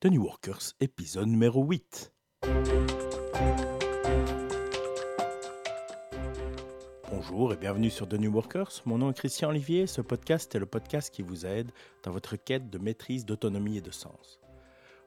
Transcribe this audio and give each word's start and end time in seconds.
The 0.00 0.12
New 0.12 0.22
Workers, 0.22 0.74
épisode 0.78 1.26
numéro 1.26 1.64
8. 1.64 2.12
Bonjour 7.10 7.52
et 7.52 7.56
bienvenue 7.56 7.90
sur 7.90 8.06
The 8.06 8.14
New 8.14 8.32
Workers. 8.32 8.70
Mon 8.84 8.98
nom 8.98 9.10
est 9.10 9.14
Christian 9.14 9.48
Olivier. 9.48 9.88
Ce 9.88 10.00
podcast 10.00 10.54
est 10.54 10.60
le 10.60 10.66
podcast 10.66 11.12
qui 11.12 11.22
vous 11.22 11.46
aide 11.46 11.72
dans 12.04 12.12
votre 12.12 12.36
quête 12.36 12.70
de 12.70 12.78
maîtrise, 12.78 13.26
d'autonomie 13.26 13.78
et 13.78 13.80
de 13.80 13.90
sens. 13.90 14.38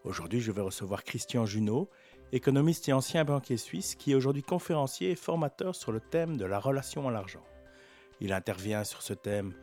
Aujourd'hui, 0.04 0.42
je 0.42 0.52
vais 0.52 0.60
recevoir 0.60 1.06
Christian 1.06 1.46
Junot, 1.46 1.90
économiste 2.34 2.90
et 2.90 2.94
ancien 2.94 3.24
banquier 3.24 3.56
suisse, 3.56 3.96
qui 3.96 4.12
est 4.12 4.16
aujourd'hui 4.16 4.44
conférencier 4.44 5.12
et 5.12 5.16
formateur 5.16 5.74
sur 5.74 5.94
le 5.94 6.02
thème 6.02 6.36
de 6.36 6.44
la 6.44 6.60
relation 6.60 7.08
à 7.08 7.12
l'argent. 7.12 7.46
Il 8.20 8.34
intervient 8.34 8.84
sur 8.84 9.04
ce 9.04 9.14
thème 9.14 9.54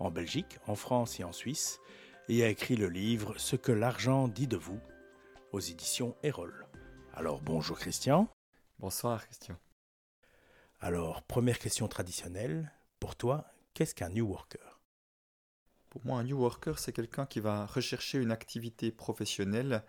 en 0.00 0.10
Belgique, 0.10 0.58
en 0.66 0.74
France 0.74 1.18
et 1.18 1.24
en 1.24 1.32
Suisse, 1.32 1.80
et 2.28 2.42
a 2.42 2.48
écrit 2.48 2.76
le 2.76 2.88
livre 2.88 3.34
Ce 3.38 3.56
que 3.56 3.72
l'argent 3.72 4.28
dit 4.28 4.46
de 4.46 4.56
vous 4.56 4.80
aux 5.52 5.60
éditions 5.60 6.16
Erol. 6.22 6.66
Alors 7.14 7.40
bonjour 7.40 7.78
Christian. 7.78 8.28
Bonsoir 8.78 9.24
Christian. 9.24 9.56
Alors 10.80 11.22
première 11.22 11.58
question 11.58 11.88
traditionnelle, 11.88 12.72
pour 13.00 13.16
toi, 13.16 13.52
qu'est-ce 13.74 13.94
qu'un 13.94 14.08
New 14.08 14.26
Worker? 14.26 14.80
Pour 15.88 16.04
moi, 16.04 16.18
un 16.18 16.24
New 16.24 16.38
Worker, 16.38 16.78
c'est 16.78 16.92
quelqu'un 16.92 17.26
qui 17.26 17.40
va 17.40 17.64
rechercher 17.64 18.18
une 18.18 18.32
activité 18.32 18.90
professionnelle 18.90 19.84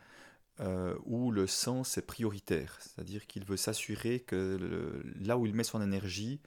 euh, 0.60 0.96
où 1.06 1.32
le 1.32 1.48
sens 1.48 1.98
est 1.98 2.06
prioritaire, 2.06 2.78
c'est-à-dire 2.80 3.28
qu'il 3.28 3.46
veut 3.46 3.58
s'assurer 3.58 4.20
que 4.20 5.04
là 5.20 5.38
où 5.38 5.46
il 5.46 5.54
met 5.54 5.64
son 5.64 5.82
énergie, 5.82 6.40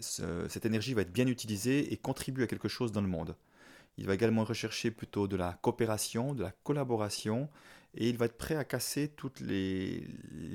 cette 0.00 0.66
énergie 0.66 0.94
va 0.94 1.02
être 1.02 1.12
bien 1.12 1.26
utilisée 1.26 1.92
et 1.92 1.96
contribue 1.96 2.42
à 2.42 2.46
quelque 2.46 2.68
chose 2.68 2.92
dans 2.92 3.02
le 3.02 3.08
monde. 3.08 3.36
Il 3.98 4.06
va 4.06 4.14
également 4.14 4.44
rechercher 4.44 4.90
plutôt 4.90 5.28
de 5.28 5.36
la 5.36 5.58
coopération, 5.62 6.34
de 6.34 6.42
la 6.42 6.52
collaboration, 6.64 7.48
et 7.94 8.08
il 8.08 8.16
va 8.16 8.26
être 8.26 8.38
prêt 8.38 8.56
à 8.56 8.64
casser 8.64 9.08
toutes 9.08 9.40
les, 9.40 10.06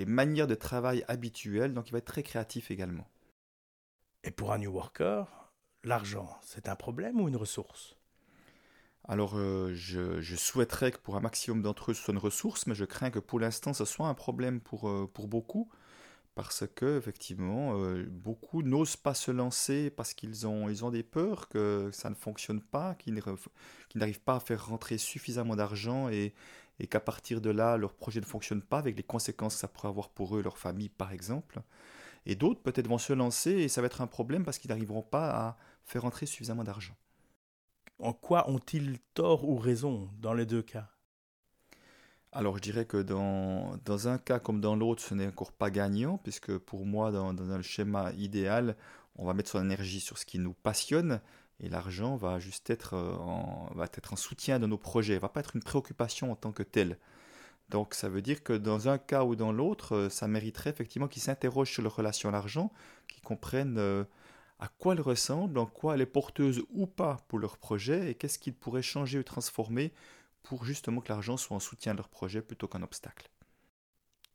manières 0.08 0.48
de 0.48 0.56
travail 0.56 1.06
habituelles, 1.08 1.74
donc 1.74 1.88
il 1.90 1.92
va 1.92 2.00
être 2.00 2.06
très 2.06 2.24
créatif 2.24 2.72
également. 2.72 3.08
Et 4.24 4.32
pour 4.32 4.52
un 4.52 4.58
New 4.58 4.72
Worker, 4.72 5.52
l'argent, 5.84 6.38
c'est 6.42 6.68
un 6.68 6.76
problème 6.76 7.22
ou 7.22 7.28
une 7.28 7.36
ressource? 7.36 7.96
Alors, 9.10 9.38
euh, 9.38 9.72
je, 9.74 10.36
souhaiterais 10.36 10.92
que 10.92 10.98
pour 10.98 11.16
un 11.16 11.22
maximum 11.22 11.62
d'entre 11.62 11.92
eux, 11.92 11.94
ce 11.94 12.04
soit 12.04 12.14
une 12.14 12.20
ressource, 12.20 12.68
mais 12.68 12.76
je 12.76 12.84
crains 12.84 13.12
que 13.12 13.20
pour 13.20 13.40
l'instant, 13.40 13.74
ce 13.74 13.86
soit 13.86 14.08
un 14.08 14.14
problème 14.14 14.60
pour, 14.60 14.90
euh, 14.90 15.10
pour 15.14 15.28
beaucoup 15.28 15.70
parce 16.38 16.68
que 16.68 17.00
effectivement 17.00 17.82
euh, 17.82 18.06
beaucoup 18.08 18.62
n'osent 18.62 18.96
pas 18.96 19.16
se 19.16 19.32
lancer 19.32 19.90
parce 19.90 20.14
qu'ils 20.14 20.46
ont 20.46 20.70
ils 20.70 20.86
ont 20.86 20.92
des 20.92 21.02
peurs 21.02 21.50
que 21.50 21.90
ça 21.92 22.12
ne 22.12 22.16
fonctionne 22.16 22.62
pas 22.62 22.94
qu'ils 22.94 23.16
n'arrivent 23.16 24.22
pas 24.22 24.36
à 24.36 24.40
faire 24.40 24.68
rentrer 24.68 25.00
suffisamment 25.00 25.56
d'argent 25.56 26.10
et, 26.10 26.36
et 26.80 26.86
qu'à 26.86 27.00
partir 27.00 27.42
de 27.42 27.50
là 27.50 27.76
leur 27.76 27.96
projet 27.96 28.20
ne 28.20 28.26
fonctionne 28.26 28.62
pas 28.62 28.78
avec 28.78 28.96
les 28.96 29.02
conséquences 29.02 29.56
que 29.56 29.62
ça 29.62 29.68
pourrait 29.68 29.88
avoir 29.88 30.10
pour 30.10 30.38
eux 30.38 30.44
leur 30.44 30.60
famille 30.60 30.90
par 30.90 31.12
exemple. 31.12 31.60
Et 32.28 32.36
d'autres 32.36 32.62
peut-être 32.62 32.88
vont 32.88 33.00
se 33.00 33.14
lancer 33.14 33.54
et 33.54 33.68
ça 33.68 33.82
va 33.82 33.88
être 33.88 34.02
un 34.02 34.08
problème 34.08 34.46
parce 34.46 34.60
qu'ils 34.60 34.70
n'arriveront 34.70 35.02
pas 35.02 35.32
à 35.32 35.58
faire 35.86 36.04
rentrer 36.04 36.28
suffisamment 36.28 36.64
d'argent. 36.64 36.96
En 37.98 38.14
quoi 38.14 38.48
ont-ils 38.48 39.00
tort 39.16 39.50
ou 39.50 39.58
raison 39.58 40.12
dans 40.20 40.36
les 40.36 40.46
deux 40.46 40.62
cas? 40.62 40.97
Alors 42.38 42.56
je 42.58 42.62
dirais 42.62 42.86
que 42.86 42.98
dans, 42.98 43.78
dans 43.84 44.08
un 44.10 44.20
cas 44.20 44.38
comme 44.38 44.62
dans 44.62 44.76
l'autre, 44.76 45.02
ce 45.02 45.16
n'est 45.16 45.26
encore 45.26 45.52
pas 45.52 45.72
gagnant, 45.72 46.20
puisque 46.20 46.56
pour 46.60 46.86
moi, 46.86 47.12
dans, 47.12 47.34
dans 47.34 47.50
un 47.50 47.64
schéma 47.64 48.12
idéal, 48.16 48.76
on 49.16 49.26
va 49.26 49.34
mettre 49.34 49.50
son 49.50 49.64
énergie 49.64 50.00
sur 50.00 50.20
ce 50.20 50.26
qui 50.26 50.38
nous 50.38 50.54
passionne, 50.54 51.20
et 51.60 51.68
l'argent 51.68 52.16
va 52.16 52.38
juste 52.38 52.70
être 52.70 52.94
en, 52.96 53.72
va 53.74 53.86
être 53.86 54.14
en 54.14 54.16
soutien 54.16 54.60
de 54.60 54.68
nos 54.68 54.78
projets, 54.78 55.16
ne 55.16 55.20
va 55.20 55.30
pas 55.30 55.40
être 55.40 55.56
une 55.56 55.64
préoccupation 55.64 56.32
en 56.32 56.36
tant 56.36 56.52
que 56.52 56.62
telle. 56.62 57.00
Donc 57.70 57.96
ça 57.96 58.08
veut 58.08 58.22
dire 58.22 58.44
que 58.44 58.54
dans 58.54 58.88
un 58.88 59.00
cas 59.00 59.24
ou 59.24 59.36
dans 59.36 59.52
l'autre, 59.52 60.08
ça 60.12 60.28
mériterait 60.28 60.70
effectivement 60.70 61.08
qu'ils 61.08 61.24
s'interrogent 61.24 61.72
sur 61.72 61.82
leur 61.82 61.96
relation 61.96 62.30
à 62.30 62.32
l'argent, 62.32 62.72
qu'ils 63.08 63.24
comprennent 63.24 63.80
euh, 63.80 64.04
à 64.60 64.68
quoi 64.68 64.94
elle 64.94 65.02
ressemble, 65.02 65.58
en 65.58 65.66
quoi 65.66 65.96
elle 65.96 66.02
est 66.02 66.06
porteuse 66.06 66.62
ou 66.70 66.86
pas 66.86 67.18
pour 67.30 67.40
leur 67.40 67.58
projet, 67.58 68.12
et 68.12 68.14
qu'est-ce 68.14 68.38
qu'ils 68.38 68.54
pourraient 68.54 68.84
changer 68.84 69.18
ou 69.18 69.24
transformer 69.24 69.92
pour 70.44 70.66
justement 70.66 71.02
que 71.02 71.10
l'argent 71.10 71.38
soit 71.38 71.58
en 71.58 71.60
soutien 71.60 71.94
de 71.94 71.98
leur 71.98 72.10
projet 72.10 72.42
plutôt 72.42 72.68
qu'un 72.68 72.84
obstacle. 72.84 73.30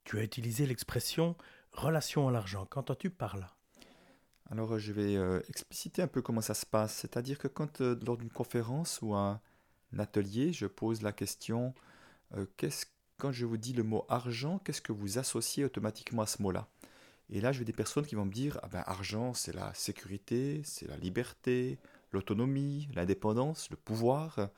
Tu 0.05 0.19
as 0.19 0.23
utilisé 0.23 0.67
l'expression 0.67 1.37
relation 1.73 2.29
à 2.29 2.33
l'argent. 2.33 2.67
Qu'entends-tu 2.67 3.11
par 3.11 3.37
là? 3.37 3.55
Alors 4.51 4.79
je 4.79 4.93
vais 4.93 5.17
euh, 5.17 5.41
expliciter 5.49 6.03
un 6.03 6.07
peu 6.07 6.21
comment 6.21 6.43
ça 6.43 6.55
se 6.55 6.67
passe. 6.67 6.95
C'est-à-dire 6.95 7.39
que 7.39 7.49
quand 7.49 7.81
euh, 7.81 7.99
lors 8.05 8.19
d'une 8.19 8.31
conférence 8.31 9.01
ou 9.01 9.15
un, 9.15 9.41
atelier, 9.99 10.53
je 10.53 10.67
pose 10.67 11.03
la 11.03 11.13
question 11.13 11.75
euh, 12.37 12.47
quand 13.19 13.33
je 13.33 13.45
vous 13.45 13.57
dis 13.57 13.73
le 13.73 13.83
mot 13.83 14.05
argent, 14.09 14.59
qu'est-ce 14.59 14.83
que 14.83 14.93
vous 14.93 15.19
associez 15.19 15.65
automatiquement 15.65 16.23
à 16.23 16.27
ce 16.27 16.43
mot-là? 16.43 16.67
Et 17.31 17.41
là, 17.41 17.53
je 17.53 17.61
vais 17.61 17.65
des 17.65 17.73
personnes 17.73 18.05
qui 18.05 18.15
vont 18.15 18.25
me 18.25 18.33
dire 18.33 18.59
ah 18.63 18.69
ben, 18.69 18.83
argent, 18.87 19.33
c'est 19.33 19.55
la 19.55 19.73
sécurité, 19.75 20.61
c'est 20.65 20.87
la 20.87 20.97
liberté, 20.97 21.79
l'autonomie, 22.13 22.89
l'indépendance, 22.95 23.71
le 23.71 23.77
pouvoir. 23.77 24.51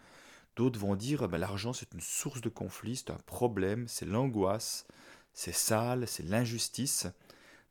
D'autres 0.56 0.78
vont 0.78 0.94
dire 0.94 1.28
ben, 1.28 1.38
l'argent 1.38 1.72
c'est 1.72 1.92
une 1.94 2.00
source 2.00 2.40
de 2.40 2.48
conflit, 2.48 2.96
c'est 2.96 3.10
un 3.10 3.18
problème, 3.26 3.88
c'est 3.88 4.06
l'angoisse, 4.06 4.86
c'est 5.32 5.54
sale, 5.54 6.06
c'est 6.06 6.22
l'injustice. 6.22 7.06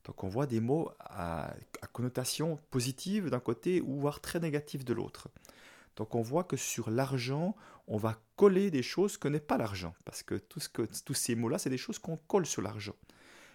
Donc 0.03 0.23
on 0.23 0.27
voit 0.27 0.47
des 0.47 0.59
mots 0.59 0.91
à, 0.99 1.53
connotation 1.93 2.59
positive 2.71 3.29
d'un 3.29 3.39
côté 3.39 3.81
ou 3.81 3.99
voire 3.99 4.19
très 4.19 4.39
négative 4.39 4.83
de 4.83 4.93
l'autre. 4.93 5.29
Donc 5.95 6.15
on 6.15 6.21
voit 6.21 6.43
que 6.43 6.57
sur 6.57 6.89
l'argent, 6.89 7.55
on 7.87 7.97
va 7.97 8.19
coller 8.35 8.71
des 8.71 8.83
choses 8.83 9.17
que 9.17 9.27
n'est 9.27 9.39
pas 9.39 9.57
l'argent. 9.57 9.93
Parce 10.05 10.23
que, 10.23 10.35
tous 10.35 11.13
ces 11.13 11.35
mots-là, 11.35 11.57
c'est 11.57 11.69
des 11.69 11.77
choses 11.77 11.99
qu'on 11.99 12.17
colle 12.17 12.45
sur 12.45 12.61
l'argent. 12.61 12.95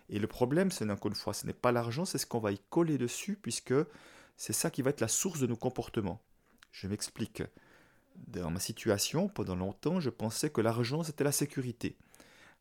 Et 0.09 0.19
le 0.19 0.27
problème, 0.27 0.71
c'est 0.71 0.89
encore 0.89 1.11
une 1.11 1.17
fois, 1.17 1.35
ce 1.35 1.47
n'est 1.47 1.53
pas 1.53 1.73
l'argent, 1.73 2.05
c'est 2.05 2.19
ce 2.19 2.27
qu'on 2.27 2.39
va 2.39 2.53
y 2.53 2.59
coller 2.71 2.97
dessus, 2.97 3.37
puisque 3.37 3.75
c'est 4.37 4.53
ça 4.53 4.71
qui 4.71 4.83
va 4.83 4.91
être 4.91 5.01
la 5.01 5.09
source 5.09 5.41
de 5.41 5.47
nos 5.47 5.57
comportements. 5.57 6.23
Je 6.71 6.87
m'explique 6.87 7.43
dans 8.27 8.51
ma 8.51 8.61
situation, 8.61 9.29
pendant 9.29 9.57
longtemps, 9.57 10.01
je 10.01 10.11
pensais 10.11 10.51
que 10.51 10.61
l'argent, 10.61 11.03
c'était 11.03 11.25
la 11.25 11.33
sécurité. 11.33 11.97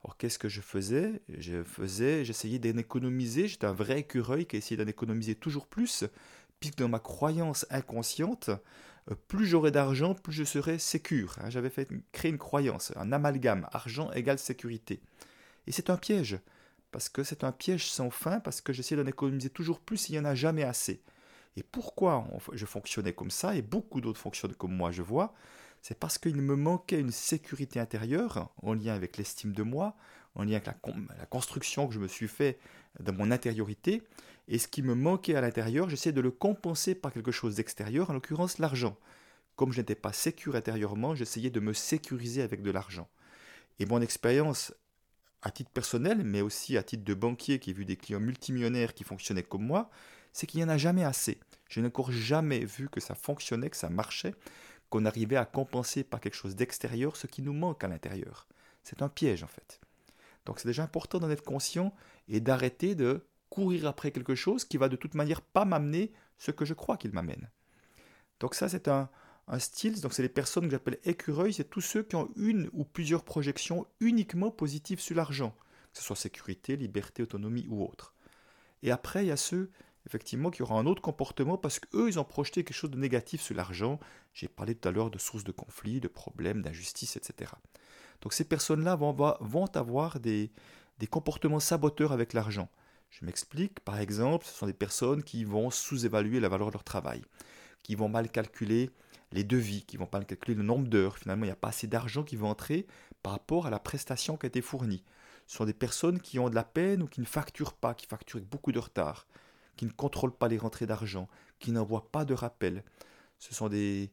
Alors 0.04 0.18
qu'est-ce 0.18 0.40
que 0.40 0.50
je 0.50 0.62
faisais? 0.62 1.22
Je 1.38 1.64
faisais, 1.64 2.24
j'essayais 2.24 2.60
d'en 2.60 2.78
économiser, 2.78 3.48
j'étais 3.48 3.66
un 3.66 3.74
vrai 3.74 4.00
écureuil 4.00 4.46
qui 4.46 4.58
essayait 4.58 4.82
d'en 4.82 4.90
économiser 4.90 5.36
toujours 5.36 5.68
plus, 5.68 6.06
puisque 6.60 6.78
dans 6.78 6.90
ma 6.90 7.00
croyance 7.00 7.66
inconsciente, 7.70 8.50
euh, 9.12 9.16
plus 9.28 9.46
j'aurais 9.46 9.72
d'argent, 9.72 10.14
plus 10.14 10.34
je 10.34 10.44
serais 10.44 10.80
sécure. 10.80 11.36
Hein. 11.42 11.50
J'avais 11.50 11.72
créer 12.12 12.32
une 12.32 12.38
croyance, 12.38 12.94
un 12.96 13.12
amalgame, 13.12 13.68
argent 13.72 14.12
égale 14.12 14.40
sécurité. 14.40 15.02
Et 15.66 15.72
c'est 15.72 15.90
un 15.90 15.98
piège, 15.98 16.40
parce 16.92 17.10
que 17.10 17.24
c'est 17.24 17.44
un 17.44 17.52
piège 17.52 17.90
sans 17.90 18.10
fin, 18.10 18.40
parce 18.40 18.62
que 18.62 18.74
j'essayais 18.74 19.02
d'en 19.02 19.10
économiser 19.10 19.50
toujours 19.50 19.80
plus, 19.80 20.10
il 20.10 20.14
n'y 20.14 20.20
en 20.20 20.26
a 20.26 20.36
jamais 20.36 20.64
assez. 20.64 21.02
Et 21.58 21.64
pourquoi 21.64 22.28
je 22.54 22.68
fonctionnais 22.68 23.14
comme 23.14 23.32
ça, 23.32 23.56
et 23.56 23.64
beaucoup 23.64 24.00
d'autres 24.00 24.20
fonctionnent 24.20 24.54
comme 24.54 24.76
moi, 24.76 24.92
je 24.92 25.02
vois, 25.02 25.34
c'est 25.82 25.98
parce 25.98 26.20
qu'il 26.20 26.40
me 26.40 26.56
manquait 26.56 27.00
une 27.00 27.12
sécurité 27.12 27.80
intérieure 27.80 28.52
en 28.62 28.76
lien 28.76 28.94
avec 28.94 29.18
l'estime 29.18 29.54
de 29.54 29.64
moi, 29.64 29.96
en 30.36 30.44
lien 30.44 30.58
avec 30.58 30.68
la, 30.68 31.26
construction 31.26 31.88
que 31.88 31.96
je 31.96 32.00
me 32.00 32.08
suis 32.08 32.28
fait 32.28 32.60
de 33.00 33.12
mon 33.12 33.32
intériorité, 33.32 34.04
et 34.48 34.60
ce 34.60 34.68
qui 34.68 34.84
me 34.84 34.94
manquait 34.94 35.34
à 35.34 35.42
l'intérieur, 35.42 35.90
j'essayais 35.90 36.14
de 36.14 36.22
le 36.22 36.30
compenser 36.30 36.94
par 36.94 37.12
quelque 37.12 37.32
chose 37.32 37.56
d'extérieur, 37.56 38.12
en 38.12 38.14
l'occurrence 38.14 38.60
l'argent. 38.60 38.96
Comme 39.56 39.74
je 39.74 39.80
n'étais 39.80 39.96
pas 39.96 40.14
sécure 40.14 40.56
intérieurement, 40.56 41.16
j'essayais 41.16 41.50
de 41.50 41.60
me 41.60 41.74
sécuriser 41.74 42.44
avec 42.44 42.62
de 42.62 42.70
l'argent. 42.70 43.10
Et 43.80 43.88
mon 43.88 44.00
expérience 44.00 44.76
à 45.42 45.50
titre 45.50 45.72
personnel, 45.72 46.24
mais 46.24 46.42
aussi 46.42 46.78
à 46.78 46.84
titre 46.84 47.04
de 47.04 47.14
banquier 47.16 47.58
qui 47.58 47.72
a 47.72 47.74
vu 47.74 47.84
des 47.84 47.96
clients 47.96 48.20
multimillionnaires 48.20 48.94
qui 48.94 49.04
fonctionnaient 49.04 49.44
comme 49.44 49.66
moi, 49.66 49.90
c'est 50.38 50.46
qu'il 50.46 50.60
n'y 50.60 50.64
en 50.64 50.70
a 50.70 50.78
jamais 50.78 51.04
assez. 51.04 51.40
Je 51.68 51.80
n'ai 51.80 51.88
encore 51.88 52.12
jamais 52.12 52.64
vu 52.64 52.90
que 52.90 53.00
ça 53.00 53.16
fonctionnait, 53.16 53.72
que 53.72 53.76
ça 53.76 53.90
marchait, 53.90 54.36
qu'on 54.92 55.06
arrivait 55.06 55.36
à 55.36 55.46
compenser 55.46 56.04
par 56.04 56.22
quelque 56.22 56.36
chose 56.36 56.56
d'extérieur 56.56 57.18
ce 57.18 57.26
qui 57.26 57.42
nous 57.42 57.54
manque 57.54 57.84
à 57.84 57.88
l'intérieur. 57.88 58.48
C'est 58.84 59.02
un 59.02 59.10
piège 59.10 59.42
en 59.42 59.48
fait. 59.48 59.82
Donc 60.46 60.60
c'est 60.60 60.68
déjà 60.68 60.84
important 60.84 61.18
d'en 61.18 61.32
être 61.32 61.44
conscient 61.44 61.92
et 62.28 62.40
d'arrêter 62.40 62.94
de 62.94 63.26
courir 63.50 63.88
après 63.88 64.12
quelque 64.12 64.36
chose 64.36 64.64
qui 64.64 64.78
va 64.78 64.90
de 64.90 64.96
toute 64.96 65.16
manière 65.16 65.42
pas 65.42 65.66
m'amener 65.66 66.12
ce 66.38 66.52
que 66.52 66.66
je 66.66 66.76
crois 66.76 66.98
qu'il 66.98 67.14
m'amène. 67.14 67.50
Donc 68.40 68.54
ça 68.54 68.70
c'est 68.70 68.88
un, 68.88 69.10
un 69.48 69.58
style, 69.58 70.00
donc 70.02 70.14
c'est 70.14 70.22
les 70.22 70.30
personnes 70.30 70.66
que 70.66 70.72
j'appelle 70.72 71.00
écureuils, 71.04 71.54
c'est 71.54 71.68
tous 71.68 71.82
ceux 71.82 72.04
qui 72.04 72.16
ont 72.16 72.30
une 72.36 72.70
ou 72.74 72.86
plusieurs 72.86 73.24
projections 73.24 73.88
uniquement 74.02 74.52
positives 74.52 75.00
sur 75.00 75.16
l'argent, 75.16 75.56
que 75.94 75.98
ce 75.98 76.04
soit 76.04 76.16
sécurité, 76.16 76.76
liberté, 76.76 77.24
autonomie 77.24 77.66
ou 77.70 77.84
autre. 77.84 78.14
Et 78.84 78.92
après, 78.92 79.26
il 79.26 79.30
y 79.30 79.32
a 79.32 79.38
ceux 79.38 79.72
effectivement, 80.08 80.50
qu'il 80.50 80.62
y 80.62 80.64
aura 80.64 80.80
un 80.80 80.86
autre 80.86 81.02
comportement 81.02 81.58
parce 81.58 81.80
qu'eux, 81.80 82.08
ils 82.08 82.18
ont 82.18 82.24
projeté 82.24 82.64
quelque 82.64 82.76
chose 82.76 82.90
de 82.90 82.98
négatif 82.98 83.42
sur 83.42 83.56
l'argent. 83.56 84.00
J'ai 84.34 84.48
parlé 84.48 84.74
tout 84.74 84.88
à 84.88 84.92
l'heure 84.92 85.12
de 85.12 85.20
sources 85.20 85.44
de 85.44 85.52
conflits, 85.52 86.00
de 86.00 86.08
problèmes, 86.08 86.62
d'injustice, 86.62 87.18
etc. 87.18 87.52
Donc 88.22 88.34
ces 88.34 88.46
personnes-là 88.46 88.96
vont, 88.96 89.66
avoir 89.76 90.20
des, 90.20 90.50
des 91.00 91.08
comportements 91.08 91.60
saboteurs 91.60 92.14
avec 92.14 92.32
l'argent. 92.32 92.70
Je 93.10 93.26
m'explique, 93.26 93.82
par 93.82 94.00
exemple, 94.00 94.46
ce 94.46 94.54
sont 94.54 94.66
des 94.66 94.74
personnes 94.74 95.24
qui 95.24 95.44
vont 95.44 95.70
sous-évaluer 95.70 96.40
la 96.40 96.50
valeur 96.50 96.68
de 96.68 96.74
leur 96.74 96.86
travail, 96.86 97.22
qui 97.84 97.96
vont 97.96 98.10
mal 98.10 98.32
calculer 98.32 98.90
les 99.34 99.44
devis, 99.44 99.84
qui 99.84 99.98
vont 99.98 100.06
pas 100.06 100.24
calculer 100.24 100.56
le 100.56 100.64
nombre 100.64 100.88
d'heures. 100.88 101.18
Finalement, 101.18 101.44
il 101.44 101.50
n'y 101.50 101.54
a 101.54 101.58
pas 101.58 101.70
assez 101.70 101.88
d'argent 101.88 102.24
qui 102.24 102.38
va 102.38 102.48
entrer 102.48 102.88
par 103.24 103.34
rapport 103.34 103.68
à 103.68 103.70
la 103.70 103.80
prestation 103.80 104.38
qui 104.38 104.46
a 104.46 104.48
été 104.48 104.62
fournie. 104.62 105.04
Ce 105.48 105.58
sont 105.58 105.66
des 105.66 105.74
personnes 105.74 106.22
qui 106.22 106.40
ont 106.40 106.50
de 106.50 106.56
la 106.56 106.64
peine 106.64 107.04
ou 107.04 107.08
qui 107.08 107.20
ne 107.20 107.26
facturent 107.26 107.74
pas, 107.74 107.94
qui 107.94 108.08
facturent 108.08 108.38
avec 108.38 108.50
beaucoup 108.50 108.72
de 108.72 108.80
retard, 108.80 109.28
qui 109.78 109.86
ne 109.86 109.92
contrôlent 109.92 110.36
pas 110.36 110.50
les 110.50 110.58
rentrées 110.58 110.86
d'argent, 110.86 111.30
qui 111.60 111.72
n'envoient 111.72 112.12
pas 112.12 112.26
de 112.26 112.34
rappel. 112.34 112.84
Ce 113.40 113.54
sont 113.54 113.70
des, 113.70 114.12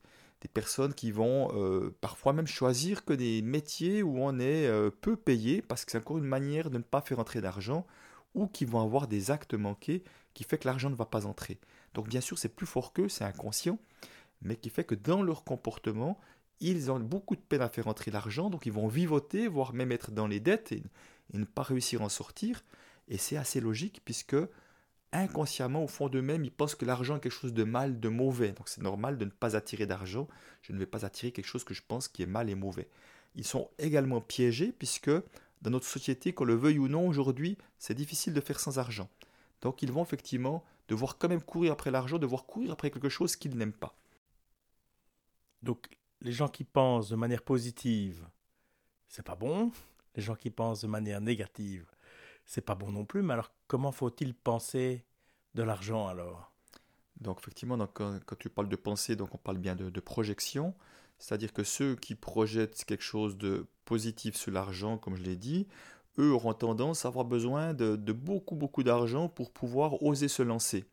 personnes 0.53 0.93
qui 0.93 1.11
vont 1.11 1.51
euh, 1.55 1.97
parfois 2.03 2.35
même 2.35 2.47
choisir 2.47 3.07
que 3.07 3.15
des 3.15 3.41
métiers 3.41 4.03
où 4.03 4.19
on 4.19 4.39
est 4.39 4.67
euh, 4.67 4.91
peu 4.91 5.17
payé 5.17 5.63
parce 5.63 5.87
que 5.87 5.93
c'est 5.93 5.99
encore 5.99 6.19
une 6.19 6.25
manière 6.25 6.69
de 6.69 6.77
ne 6.77 6.83
pas 6.83 7.01
faire 7.01 7.19
entrer 7.19 7.41
d'argent 7.41 7.87
ou 8.35 8.47
qui 8.47 8.67
vont 8.67 8.83
avoir 8.83 9.09
des 9.09 9.31
actes 9.31 9.55
manqués 9.55 10.05
qui 10.35 10.45
fait 10.45 10.59
que 10.59 10.69
l'argent 10.69 10.91
ne 10.91 10.95
va 10.97 11.07
pas 11.07 11.25
entrer. 11.25 11.59
Donc 11.95 12.09
bien 12.09 12.21
sûr 12.21 12.39
c'est 12.39 12.51
plus 12.51 12.67
fort 12.67 12.93
qu'eux, 12.93 13.09
c'est 13.09 13.25
inconscient, 13.25 13.79
mais 14.43 14.57
qui 14.57 14.69
fait 14.69 14.85
que 14.85 14.95
dans 14.95 15.23
leur 15.23 15.45
comportement, 15.45 16.19
ils 16.61 16.91
ont 16.91 17.01
beaucoup 17.01 17.37
de 17.37 17.41
peine 17.41 17.63
à 17.63 17.69
faire 17.69 17.89
entrer 17.89 18.11
l'argent, 18.11 18.51
donc 18.51 18.67
ils 18.67 18.73
vont 18.73 18.89
vivoter, 18.89 19.49
voire 19.49 19.73
même 19.73 19.93
être 19.93 20.11
dans 20.11 20.27
les 20.27 20.41
dettes 20.41 20.73
et, 20.73 20.83
ne 21.33 21.45
pas 21.45 21.63
réussir 21.63 22.03
à 22.03 22.05
en 22.05 22.09
sortir. 22.11 22.65
Et 23.09 23.17
c'est 23.17 23.37
assez 23.37 23.59
logique 23.61 24.03
puisque 24.05 24.37
inconsciemment, 25.15 25.85
au 25.85 25.89
fond 25.89 26.09
d'eux-mêmes, 26.09 26.45
ils 26.45 26.53
pensent 26.53 26.75
que 26.75 26.85
l'argent 26.85 27.17
est 27.17 27.21
quelque 27.21 27.33
chose 27.33 27.55
de 27.55 27.65
mal, 27.65 28.01
de 28.01 28.09
mauvais. 28.09 28.53
Donc 28.53 28.69
c'est 28.69 28.83
normal 28.83 29.19
de 29.19 29.25
ne 29.25 29.31
pas 29.31 29.57
attirer 29.57 29.87
d'argent. 29.87 30.29
Je 30.63 30.73
ne 30.73 30.79
vais 30.79 30.87
pas 30.87 31.07
attirer 31.07 31.33
quelque 31.33 31.47
chose 31.47 31.65
que 31.65 31.75
je 31.75 31.83
pense 31.87 32.09
qui 32.09 32.23
est 32.23 32.27
mal 32.27 32.51
et 32.51 32.55
mauvais. 32.55 32.89
Ils 33.35 33.45
sont 33.45 33.71
également 33.79 34.21
piégés 34.21 34.73
puisque 34.73 35.11
dans 35.63 35.71
notre 35.71 35.87
société, 35.87 36.35
qu'on 36.35 36.45
le 36.45 36.55
veuille 36.55 36.79
ou 36.79 36.89
non 36.89 37.09
aujourd'hui, 37.09 37.57
c'est 37.79 37.95
difficile 37.95 38.35
de 38.35 38.41
faire 38.41 38.61
sans 38.61 38.79
argent. 38.79 39.09
Donc 39.63 39.83
ils 39.83 39.91
vont 39.91 40.03
effectivement 40.03 40.63
devoir 40.89 41.17
quand 41.17 41.29
même 41.29 41.43
courir 41.43 41.73
après 41.73 41.91
l'argent, 41.91 42.19
devoir 42.19 42.45
courir 42.45 42.73
après 42.73 42.91
quelque 42.91 43.09
chose 43.09 43.35
qu'ils 43.35 43.57
n'aiment 43.57 43.73
pas. 43.73 43.97
Donc 45.63 45.89
les 46.21 46.33
gens 46.33 46.49
qui 46.49 46.65
pensent 46.65 47.09
de 47.09 47.17
manière 47.17 47.43
positive, 47.43 48.27
c'est 49.09 49.25
pas 49.25 49.37
bon. 49.37 49.73
Les 50.17 50.23
gens 50.23 50.35
qui 50.35 50.51
pensent 50.51 50.83
de 50.83 50.87
manière 50.87 51.21
négative, 51.21 51.87
c'est 52.45 52.61
pas 52.61 52.75
bon 52.75 52.93
non 52.93 53.05
plus. 53.05 53.23
Mais 53.23 53.35
alors, 53.35 53.53
comment 53.67 53.93
faut-il 53.93 54.35
penser 54.35 55.05
de 55.55 55.63
l'argent 55.63 56.09
alors? 56.09 56.53
Donc, 57.21 57.39
effectivement, 57.41 57.79
quand, 57.87 58.19
tu 58.39 58.51
parles 58.51 58.69
de 58.69 58.77
pensée, 58.77 59.17
donc 59.17 59.35
on 59.35 59.39
parle 59.39 59.59
bien 59.59 59.77
de, 59.77 60.01
projection. 60.01 60.75
C'est-à-dire 61.19 61.53
que 61.53 61.63
ceux 61.63 61.95
qui 61.95 62.15
projettent 62.15 62.85
quelque 62.85 63.05
chose 63.05 63.39
de 63.39 63.67
positif 63.85 64.37
sur 64.37 64.53
l'argent, 64.53 64.99
comme 64.99 65.17
je 65.17 65.23
l'ai 65.23 65.37
dit, 65.37 65.69
eux 66.19 66.33
auront 66.33 66.55
tendance 66.55 67.05
à 67.05 67.09
avoir 67.09 67.25
besoin 67.25 67.73
de, 67.73 67.97
beaucoup, 68.13 68.57
beaucoup 68.57 68.83
d'argent 68.83 69.29
pour 69.29 69.53
pouvoir 69.53 70.03
oser 70.03 70.29
se 70.29 70.43
lancer. 70.43 70.85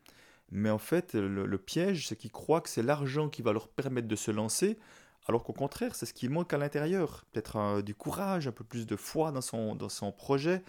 Mais 0.50 0.70
en 0.70 0.78
fait, 0.78 1.14
le, 1.14 1.46
le 1.46 1.58
piège, 1.58 2.08
c'est 2.08 2.16
qu'ils 2.16 2.30
croient 2.30 2.60
que 2.60 2.68
c'est 2.68 2.82
l'argent 2.82 3.28
qui 3.28 3.42
va 3.42 3.52
leur 3.52 3.68
permettre 3.68 4.06
de 4.06 4.16
se 4.16 4.30
lancer, 4.30 4.78
alors 5.26 5.44
qu'au 5.44 5.52
contraire, 5.52 5.94
c'est 5.94 6.06
ce 6.06 6.14
qui 6.14 6.28
manque 6.28 6.52
à 6.52 6.58
l'intérieur. 6.58 7.24
Peut-être 7.32 7.82
du 7.82 7.94
courage, 7.94 8.48
un 8.48 8.52
peu 8.52 8.64
plus 8.64 8.86
de 8.86 8.96
foi 8.96 9.32
dans 9.32 9.40
son, 9.40 9.74
dans 9.74 9.88
son 9.88 10.12
projet, 10.12 10.62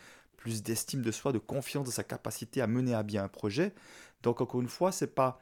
plus 0.44 0.62
d'estime 0.62 1.02
de 1.02 1.12
soi, 1.12 1.32
de 1.32 1.40
confiance 1.40 1.86
dans 1.86 1.92
sa 1.92 2.04
capacité 2.04 2.62
à 2.62 2.68
mener 2.68 2.94
à 2.94 3.02
bien 3.02 3.24
un 3.24 3.28
projet. 3.30 3.74
Donc 4.24 4.42
encore 4.42 4.60
une 4.60 4.68
fois, 4.68 4.92
c'est 4.92 5.16
pas 5.16 5.40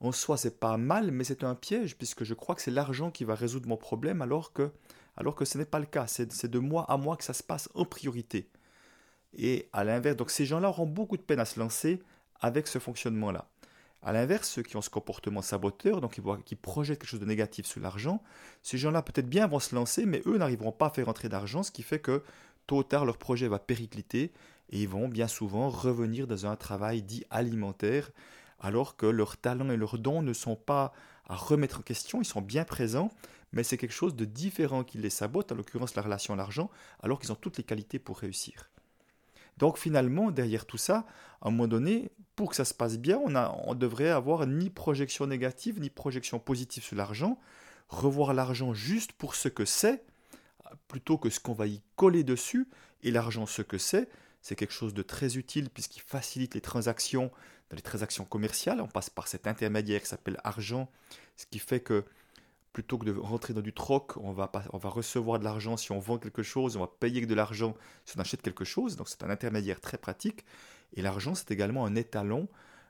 en 0.00 0.10
soi 0.10 0.36
c'est 0.36 0.58
pas 0.58 0.76
mal, 0.76 1.12
mais 1.12 1.22
c'est 1.22 1.44
un 1.44 1.54
piège 1.54 1.96
puisque 1.96 2.24
je 2.24 2.34
crois 2.34 2.56
que 2.56 2.62
c'est 2.62 2.72
l'argent 2.72 3.12
qui 3.12 3.22
va 3.22 3.36
résoudre 3.36 3.68
mon 3.68 3.76
problème 3.76 4.22
alors 4.22 4.52
que 4.52 4.72
alors 5.16 5.36
que 5.36 5.44
ce 5.44 5.56
n'est 5.56 5.64
pas 5.64 5.78
le 5.78 5.86
cas. 5.86 6.08
C'est 6.08 6.50
de 6.50 6.58
moi 6.58 6.84
à 6.90 6.96
moi 6.96 7.16
que 7.16 7.22
ça 7.22 7.32
se 7.32 7.44
passe 7.44 7.68
en 7.74 7.84
priorité. 7.84 8.48
Et 9.34 9.68
à 9.72 9.84
l'inverse, 9.84 10.16
donc 10.16 10.32
ces 10.32 10.46
gens-là 10.46 10.68
auront 10.68 10.86
beaucoup 10.86 11.16
de 11.16 11.22
peine 11.22 11.38
à 11.38 11.44
se 11.44 11.60
lancer 11.60 12.02
avec 12.40 12.66
ce 12.66 12.80
fonctionnement-là. 12.80 13.48
A 14.02 14.12
l'inverse, 14.12 14.48
ceux 14.48 14.62
qui 14.62 14.76
ont 14.76 14.80
ce 14.80 14.90
comportement 14.90 15.42
saboteur, 15.42 16.00
donc 16.00 16.18
qui, 16.44 16.56
projettent 16.56 16.98
quelque 16.98 17.08
chose 17.08 17.20
de 17.20 17.26
négatif 17.26 17.66
sur 17.66 17.80
l'argent, 17.80 18.20
ces 18.62 18.78
gens-là 18.78 19.02
peut-être 19.02 19.28
bien 19.28 19.46
vont 19.46 19.60
se 19.60 19.74
lancer, 19.74 20.06
mais 20.06 20.22
eux 20.26 20.38
n'arriveront 20.38 20.72
pas 20.72 20.86
à 20.86 20.90
faire 20.90 21.08
entrer 21.08 21.28
d'argent, 21.28 21.62
ce 21.62 21.70
qui 21.70 21.82
fait 21.82 22.00
que 22.00 22.24
tôt 22.70 22.76
ou 22.76 22.82
tard 22.84 23.04
leur 23.04 23.18
projet 23.18 23.48
va 23.48 23.58
péricliter 23.58 24.30
et 24.70 24.82
ils 24.82 24.88
vont 24.88 25.08
bien 25.08 25.26
souvent 25.26 25.70
revenir 25.70 26.28
dans 26.28 26.46
un 26.46 26.54
travail 26.54 27.02
dit 27.02 27.24
alimentaire, 27.28 28.12
alors 28.60 28.96
que 28.96 29.06
leurs 29.06 29.36
talents 29.36 29.72
et 29.72 29.76
leurs 29.76 29.98
dons 29.98 30.22
ne 30.22 30.32
sont 30.32 30.54
pas 30.54 30.92
à 31.26 31.34
remettre 31.34 31.80
en 31.80 31.82
question, 31.82 32.22
ils 32.22 32.24
sont 32.24 32.40
bien 32.40 32.64
présents, 32.64 33.10
mais 33.50 33.64
c'est 33.64 33.76
quelque 33.76 33.90
chose 33.90 34.14
de 34.14 34.24
différent 34.24 34.84
qui 34.84 34.98
les 34.98 35.10
sabote, 35.10 35.50
en 35.50 35.56
l'occurrence 35.56 35.96
la 35.96 36.02
relation 36.02 36.34
à 36.34 36.36
l'argent, 36.36 36.70
alors 37.02 37.18
qu'ils 37.18 37.32
ont 37.32 37.34
toutes 37.34 37.58
les 37.58 37.64
qualités 37.64 37.98
pour 37.98 38.18
réussir. 38.18 38.70
Donc 39.56 39.76
finalement, 39.76 40.30
derrière 40.30 40.64
tout 40.64 40.78
ça, 40.78 41.06
à 41.40 41.48
un 41.48 41.50
moment 41.50 41.66
donné, 41.66 42.12
pour 42.36 42.50
que 42.50 42.56
ça 42.56 42.64
se 42.64 42.72
passe 42.72 42.98
bien, 42.98 43.20
on, 43.24 43.34
a, 43.34 43.52
on 43.64 43.74
devrait 43.74 44.10
avoir 44.10 44.46
ni 44.46 44.70
projection 44.70 45.26
négative 45.26 45.80
ni 45.80 45.90
projection 45.90 46.38
positive 46.38 46.84
sur 46.84 46.94
l'argent, 46.94 47.36
revoir 47.88 48.32
l'argent 48.32 48.74
juste 48.74 49.10
pour 49.10 49.34
ce 49.34 49.48
que 49.48 49.64
c'est, 49.64 50.04
plutôt 50.88 51.18
que 51.18 51.30
ce 51.30 51.40
qu'on 51.40 51.52
va 51.52 51.66
y 51.66 51.82
coller 51.96 52.24
dessus, 52.24 52.68
et 53.02 53.10
l'argent 53.10 53.46
ce 53.46 53.62
que 53.62 53.78
c'est, 53.78 54.08
c'est 54.42 54.56
quelque 54.56 54.72
chose 54.72 54.94
de 54.94 55.02
très 55.02 55.36
utile 55.36 55.70
puisqu'il 55.70 56.02
facilite 56.02 56.54
les 56.54 56.60
transactions, 56.60 57.30
dans 57.70 57.76
les 57.76 57.82
transactions 57.82 58.24
commerciales, 58.24 58.80
on 58.80 58.88
passe 58.88 59.10
par 59.10 59.28
cet 59.28 59.46
intermédiaire 59.46 60.00
qui 60.00 60.08
s'appelle 60.08 60.40
argent, 60.44 60.90
ce 61.36 61.46
qui 61.46 61.58
fait 61.58 61.80
que 61.80 62.04
plutôt 62.72 62.98
que 62.98 63.04
de 63.04 63.12
rentrer 63.12 63.52
dans 63.52 63.60
du 63.60 63.72
troc, 63.72 64.16
on 64.16 64.32
va, 64.32 64.50
on 64.72 64.78
va 64.78 64.88
recevoir 64.88 65.38
de 65.38 65.44
l'argent 65.44 65.76
si 65.76 65.92
on 65.92 65.98
vend 65.98 66.18
quelque 66.18 66.42
chose, 66.42 66.76
on 66.76 66.80
va 66.80 66.86
payer 66.86 67.24
de 67.26 67.34
l'argent 67.34 67.74
si 68.04 68.16
on 68.16 68.20
achète 68.20 68.42
quelque 68.42 68.64
chose. 68.64 68.96
Donc 68.96 69.08
c'est 69.08 69.22
un 69.22 69.30
intermédiaire 69.30 69.80
très 69.80 69.98
pratique. 69.98 70.44
Et 70.94 71.02
l'argent, 71.02 71.34
c'est 71.34 71.50
également 71.50 71.84
un 71.84 71.94
étalon, 71.94 72.48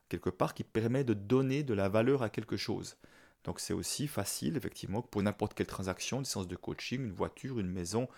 quelque 0.08 0.30
part, 0.30 0.54
qui 0.54 0.64
permet 0.64 1.04
de 1.04 1.14
donner 1.14 1.62
de 1.62 1.74
la 1.74 1.88
valeur 1.88 2.22
à 2.22 2.30
quelque 2.30 2.56
chose. 2.56 2.96
Donc 3.44 3.60
c'est 3.60 3.72
aussi 3.72 4.06
facile, 4.06 4.56
effectivement, 4.56 5.02
pour 5.02 5.22
n'importe 5.22 5.54
quelle 5.54 5.66
transaction, 5.66 6.18
une 6.18 6.24
séance 6.24 6.48
de 6.48 6.56
coaching, 6.56 7.00
une 7.00 7.12
voiture, 7.12 7.58
une 7.58 7.70
maison, 7.70 8.08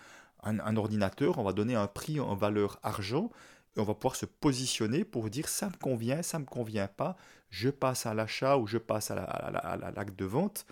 un, 0.43 0.75
ordinateur, 0.75 1.37
on 1.37 1.43
va 1.43 1.53
donner 1.53 1.75
un 1.75 1.87
prix 1.87 2.19
en 2.19 2.35
valeur 2.35 2.79
argent 2.83 3.29
et 3.75 3.79
on 3.79 3.83
va 3.85 3.93
pouvoir 3.93 4.17
se 4.17 4.25
positionner 4.25 5.05
pour 5.05 5.29
dire 5.29 5.47
ça 5.47 5.69
me 5.69 5.75
convient, 5.75 6.21
ça 6.21 6.39
me 6.39 6.45
convient 6.45 6.87
pas, 6.87 7.15
je 7.49 7.69
passe 7.69 8.05
à 8.05 8.13
l'achat 8.13 8.57
ou 8.57 8.67
je 8.67 8.77
passe 8.77 9.09
à 9.09 9.91
l'acte 9.95 10.19
de 10.19 10.25
vente 10.25 10.65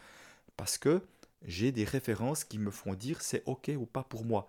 parce 0.57 0.77
que 0.77 1.01
j'ai 1.45 1.71
des 1.71 1.85
références 1.85 2.43
qui 2.43 2.59
me 2.59 2.69
font 2.69 2.93
dire 2.93 3.21
c'est 3.21 3.43
OK 3.45 3.71
ou 3.75 3.85
pas 3.85 4.03
pour 4.03 4.25
moi. 4.25 4.47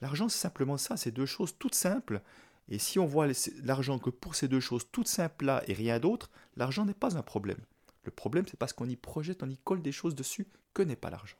L'argent, 0.00 0.28
c'est 0.28 0.38
simplement 0.40 0.76
ça, 0.76 0.96
c'est 0.96 1.12
deux 1.12 1.26
choses 1.26 1.56
toutes 1.58 1.74
simples. 1.74 2.20
Et 2.68 2.78
si 2.78 2.98
on 2.98 3.06
voit 3.06 3.28
l'argent 3.62 3.98
que 3.98 4.10
pour 4.10 4.34
ces 4.34 4.48
deux 4.48 4.60
choses 4.60 4.86
toutes 4.90 5.08
simples-là 5.08 5.62
et 5.66 5.72
rien 5.72 6.00
d'autre, 6.00 6.30
l'argent 6.56 6.84
n'est 6.84 6.94
pas 6.94 7.16
un 7.16 7.22
problème. 7.22 7.60
Le 8.04 8.10
problème, 8.10 8.46
c'est 8.46 8.58
parce 8.58 8.72
qu'on 8.72 8.88
y 8.88 8.96
projette, 8.96 9.42
on 9.42 9.48
y 9.48 9.58
colle 9.58 9.82
des 9.82 9.92
choses 9.92 10.14
dessus 10.14 10.46
que 10.72 10.82
n'est 10.82 10.96
pas 10.96 11.10
l'argent. 11.10 11.38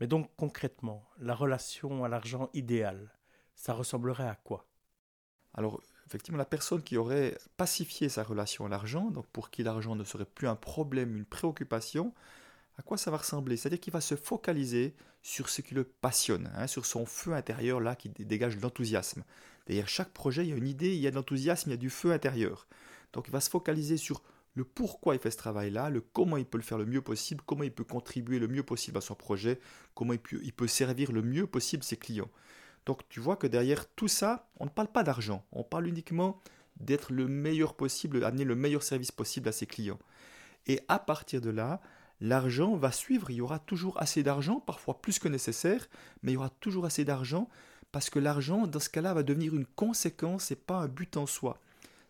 Mais 0.00 0.06
donc 0.06 0.30
concrètement, 0.36 1.08
la 1.18 1.34
relation 1.34 2.04
à 2.04 2.08
l'argent 2.08 2.50
idéale, 2.52 3.12
ça 3.54 3.72
ressemblerait 3.72 4.28
à 4.28 4.34
quoi? 4.34 4.66
Alors, 5.54 5.80
effectivement, 6.06 6.38
la 6.38 6.44
personne 6.44 6.82
qui 6.82 6.96
aurait 6.96 7.38
pacifié 7.56 8.08
sa 8.08 8.24
relation 8.24 8.66
à 8.66 8.68
l'argent, 8.68 9.10
donc 9.10 9.26
pour 9.28 9.50
qui 9.50 9.62
l'argent 9.62 9.94
ne 9.94 10.04
serait 10.04 10.24
plus 10.24 10.48
un 10.48 10.56
problème, 10.56 11.16
une 11.16 11.24
préoccupation, 11.24 12.12
à 12.76 12.82
quoi 12.82 12.96
ça 12.96 13.12
va 13.12 13.18
ressembler? 13.18 13.56
C'est-à-dire 13.56 13.80
qu'il 13.80 13.92
va 13.92 14.00
se 14.00 14.16
focaliser 14.16 14.96
sur 15.22 15.48
ce 15.48 15.62
qui 15.62 15.74
le 15.74 15.84
passionne, 15.84 16.50
hein, 16.56 16.66
sur 16.66 16.86
son 16.86 17.06
feu 17.06 17.32
intérieur 17.32 17.80
là 17.80 17.94
qui 17.94 18.08
dégage 18.08 18.56
de 18.56 18.62
l'enthousiasme. 18.62 19.22
Derrière 19.66 19.88
chaque 19.88 20.10
projet, 20.10 20.44
il 20.44 20.50
y 20.50 20.52
a 20.52 20.56
une 20.56 20.66
idée, 20.66 20.94
il 20.94 21.00
y 21.00 21.06
a 21.06 21.10
de 21.10 21.16
l'enthousiasme, 21.16 21.70
il 21.70 21.72
y 21.72 21.74
a 21.74 21.78
du 21.78 21.90
feu 21.90 22.12
intérieur. 22.12 22.66
Donc 23.12 23.28
il 23.28 23.30
va 23.30 23.40
se 23.40 23.48
focaliser 23.48 23.96
sur 23.96 24.22
le 24.54 24.64
pourquoi 24.64 25.14
il 25.14 25.20
fait 25.20 25.30
ce 25.30 25.36
travail-là, 25.36 25.90
le 25.90 26.00
comment 26.00 26.36
il 26.36 26.46
peut 26.46 26.58
le 26.58 26.64
faire 26.64 26.78
le 26.78 26.86
mieux 26.86 27.02
possible, 27.02 27.42
comment 27.44 27.64
il 27.64 27.72
peut 27.72 27.84
contribuer 27.84 28.38
le 28.38 28.48
mieux 28.48 28.62
possible 28.62 28.98
à 28.98 29.00
son 29.00 29.14
projet, 29.14 29.58
comment 29.94 30.12
il 30.12 30.20
peut, 30.20 30.40
il 30.42 30.52
peut 30.52 30.68
servir 30.68 31.12
le 31.12 31.22
mieux 31.22 31.46
possible 31.46 31.82
ses 31.82 31.96
clients. 31.96 32.30
Donc 32.86 33.08
tu 33.08 33.20
vois 33.20 33.36
que 33.36 33.46
derrière 33.46 33.88
tout 33.94 34.08
ça, 34.08 34.48
on 34.60 34.64
ne 34.64 34.70
parle 34.70 34.88
pas 34.88 35.02
d'argent, 35.02 35.44
on 35.52 35.64
parle 35.64 35.88
uniquement 35.88 36.40
d'être 36.76 37.12
le 37.12 37.26
meilleur 37.26 37.74
possible, 37.74 38.20
d'amener 38.20 38.44
le 38.44 38.54
meilleur 38.54 38.82
service 38.82 39.12
possible 39.12 39.48
à 39.48 39.52
ses 39.52 39.66
clients. 39.66 39.98
Et 40.66 40.80
à 40.88 40.98
partir 40.98 41.40
de 41.40 41.50
là, 41.50 41.80
l'argent 42.20 42.76
va 42.76 42.92
suivre, 42.92 43.30
il 43.30 43.36
y 43.36 43.40
aura 43.40 43.58
toujours 43.58 44.00
assez 44.00 44.22
d'argent, 44.22 44.60
parfois 44.60 45.00
plus 45.00 45.18
que 45.18 45.28
nécessaire, 45.28 45.88
mais 46.22 46.32
il 46.32 46.34
y 46.34 46.38
aura 46.38 46.50
toujours 46.50 46.86
assez 46.86 47.04
d'argent 47.04 47.48
parce 47.92 48.10
que 48.10 48.18
l'argent, 48.18 48.66
dans 48.66 48.80
ce 48.80 48.88
cas-là, 48.88 49.14
va 49.14 49.22
devenir 49.22 49.54
une 49.54 49.66
conséquence 49.66 50.50
et 50.50 50.56
pas 50.56 50.78
un 50.78 50.88
but 50.88 51.16
en 51.16 51.26
soi. 51.26 51.60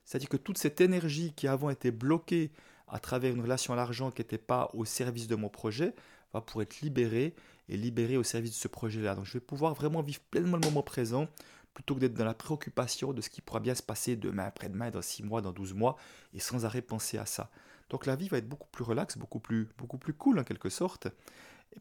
C'est-à-dire 0.04 0.28
que 0.28 0.36
toute 0.36 0.58
cette 0.58 0.80
énergie 0.80 1.32
qui 1.34 1.48
avant 1.48 1.70
était 1.70 1.90
bloquée 1.90 2.50
à 2.88 2.98
travers 2.98 3.32
une 3.32 3.40
relation 3.40 3.72
à 3.72 3.76
l'argent 3.76 4.10
qui 4.10 4.20
n'était 4.20 4.38
pas 4.38 4.70
au 4.74 4.84
service 4.84 5.26
de 5.26 5.36
mon 5.36 5.48
projet, 5.48 5.94
va 6.32 6.40
pouvoir 6.40 6.64
être 6.64 6.80
libérée 6.80 7.34
et 7.68 7.76
libérée 7.76 8.16
au 8.16 8.22
service 8.22 8.50
de 8.50 8.56
ce 8.56 8.68
projet-là. 8.68 9.14
Donc 9.14 9.24
je 9.24 9.34
vais 9.34 9.40
pouvoir 9.40 9.74
vraiment 9.74 10.02
vivre 10.02 10.20
pleinement 10.30 10.56
le 10.56 10.66
moment 10.66 10.82
présent 10.82 11.28
plutôt 11.72 11.94
que 11.94 12.00
d'être 12.00 12.14
dans 12.14 12.24
la 12.24 12.34
préoccupation 12.34 13.12
de 13.12 13.20
ce 13.20 13.28
qui 13.28 13.40
pourra 13.40 13.60
bien 13.60 13.74
se 13.74 13.82
passer 13.82 14.14
demain, 14.16 14.44
après-demain, 14.44 14.90
dans 14.90 15.02
6 15.02 15.24
mois, 15.24 15.42
dans 15.42 15.52
12 15.52 15.74
mois, 15.74 15.96
et 16.32 16.38
sans 16.38 16.64
arrêt 16.64 16.82
penser 16.82 17.18
à 17.18 17.26
ça. 17.26 17.50
Donc 17.90 18.06
la 18.06 18.14
vie 18.14 18.28
va 18.28 18.38
être 18.38 18.48
beaucoup 18.48 18.68
plus 18.68 18.84
relaxe, 18.84 19.18
beaucoup 19.18 19.40
plus, 19.40 19.68
beaucoup 19.76 19.98
plus 19.98 20.14
cool 20.14 20.38
en 20.38 20.44
quelque 20.44 20.68
sorte, 20.68 21.08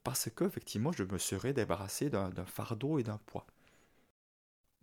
parce 0.04 0.30
que 0.30 0.46
effectivement 0.46 0.92
je 0.92 1.04
me 1.04 1.18
serais 1.18 1.54
débarrassé 1.54 2.10
d'un 2.10 2.32
fardeau 2.46 2.98
et 2.98 3.04
d'un 3.04 3.20
poids. 3.26 3.46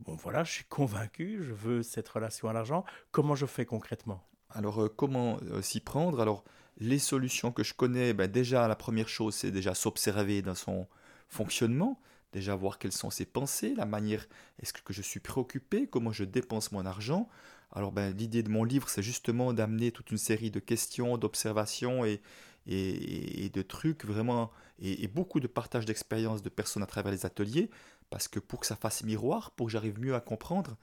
Bon 0.00 0.16
voilà, 0.16 0.44
je 0.44 0.52
suis 0.52 0.64
convaincu, 0.64 1.42
je 1.42 1.52
veux 1.52 1.82
cette 1.82 2.08
relation 2.08 2.48
à 2.48 2.52
l'argent. 2.52 2.84
Comment 3.10 3.34
je 3.34 3.46
fais 3.46 3.66
concrètement? 3.66 4.22
Alors, 4.50 4.88
comment 4.96 5.38
s'y 5.62 5.80
prendre? 5.80 6.20
Alors, 6.20 6.42
les 6.78 6.98
solutions 6.98 7.52
que 7.52 7.62
je 7.62 7.74
connais, 7.74 8.14
ben 8.14 8.30
déjà, 8.30 8.66
la 8.66 8.76
première 8.76 9.08
chose, 9.08 9.34
c'est 9.34 9.50
déjà 9.50 9.74
s'observer 9.74 10.42
dans 10.42 10.54
son 10.54 10.86
fonctionnement, 11.28 12.00
déjà 12.32 12.54
voir 12.54 12.78
quelles 12.78 12.92
sont 12.92 13.10
ses 13.10 13.26
pensées, 13.26 13.74
la 13.76 13.84
manière, 13.84 14.26
est-ce 14.60 14.72
que 14.72 14.92
je 14.92 15.02
suis 15.02 15.20
préoccupé, 15.20 15.86
comment 15.86 16.12
je 16.12 16.24
dépense 16.24 16.72
mon 16.72 16.86
argent. 16.86 17.28
Alors, 17.72 17.92
ben, 17.92 18.16
l'idée 18.16 18.42
de 18.42 18.50
mon 18.50 18.64
livre, 18.64 18.88
c'est 18.88 19.02
justement 19.02 19.52
d'amener 19.52 19.92
toute 19.92 20.10
une 20.10 20.18
série 20.18 20.50
de 20.50 20.58
questions, 20.58 21.18
d'observations 21.18 22.04
et, 22.04 22.20
et, 22.66 23.50
de 23.52 23.62
trucs 23.62 24.04
vraiment, 24.04 24.50
et, 24.80 25.06
beaucoup 25.08 25.40
de 25.40 25.46
partage 25.46 25.86
d'expériences 25.86 26.42
de 26.42 26.48
personnes 26.48 26.82
à 26.82 26.86
travers 26.86 27.12
les 27.12 27.26
ateliers, 27.26 27.70
parce 28.10 28.28
que 28.28 28.40
pour 28.40 28.60
que 28.60 28.66
ça 28.66 28.76
fasse 28.76 29.04
miroir, 29.04 29.52
pour 29.52 29.66
que 29.66 29.72
j'arrive 29.72 29.98
mieux 29.98 30.14
à 30.14 30.20
comprendre, 30.20 30.76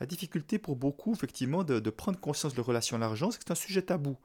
la 0.00 0.06
difficulté 0.06 0.58
pour 0.58 0.76
beaucoup, 0.76 1.12
effectivement, 1.12 1.62
de, 1.62 1.78
prendre 1.90 2.18
conscience 2.18 2.52
de 2.54 2.58
la 2.58 2.64
relation 2.64 2.96
à 2.96 3.00
l'argent, 3.00 3.30
c'est 3.30 3.38
que 3.38 3.44
c'est 3.46 3.52
un 3.52 3.54
sujet 3.54 3.82
tabou. 3.82 4.16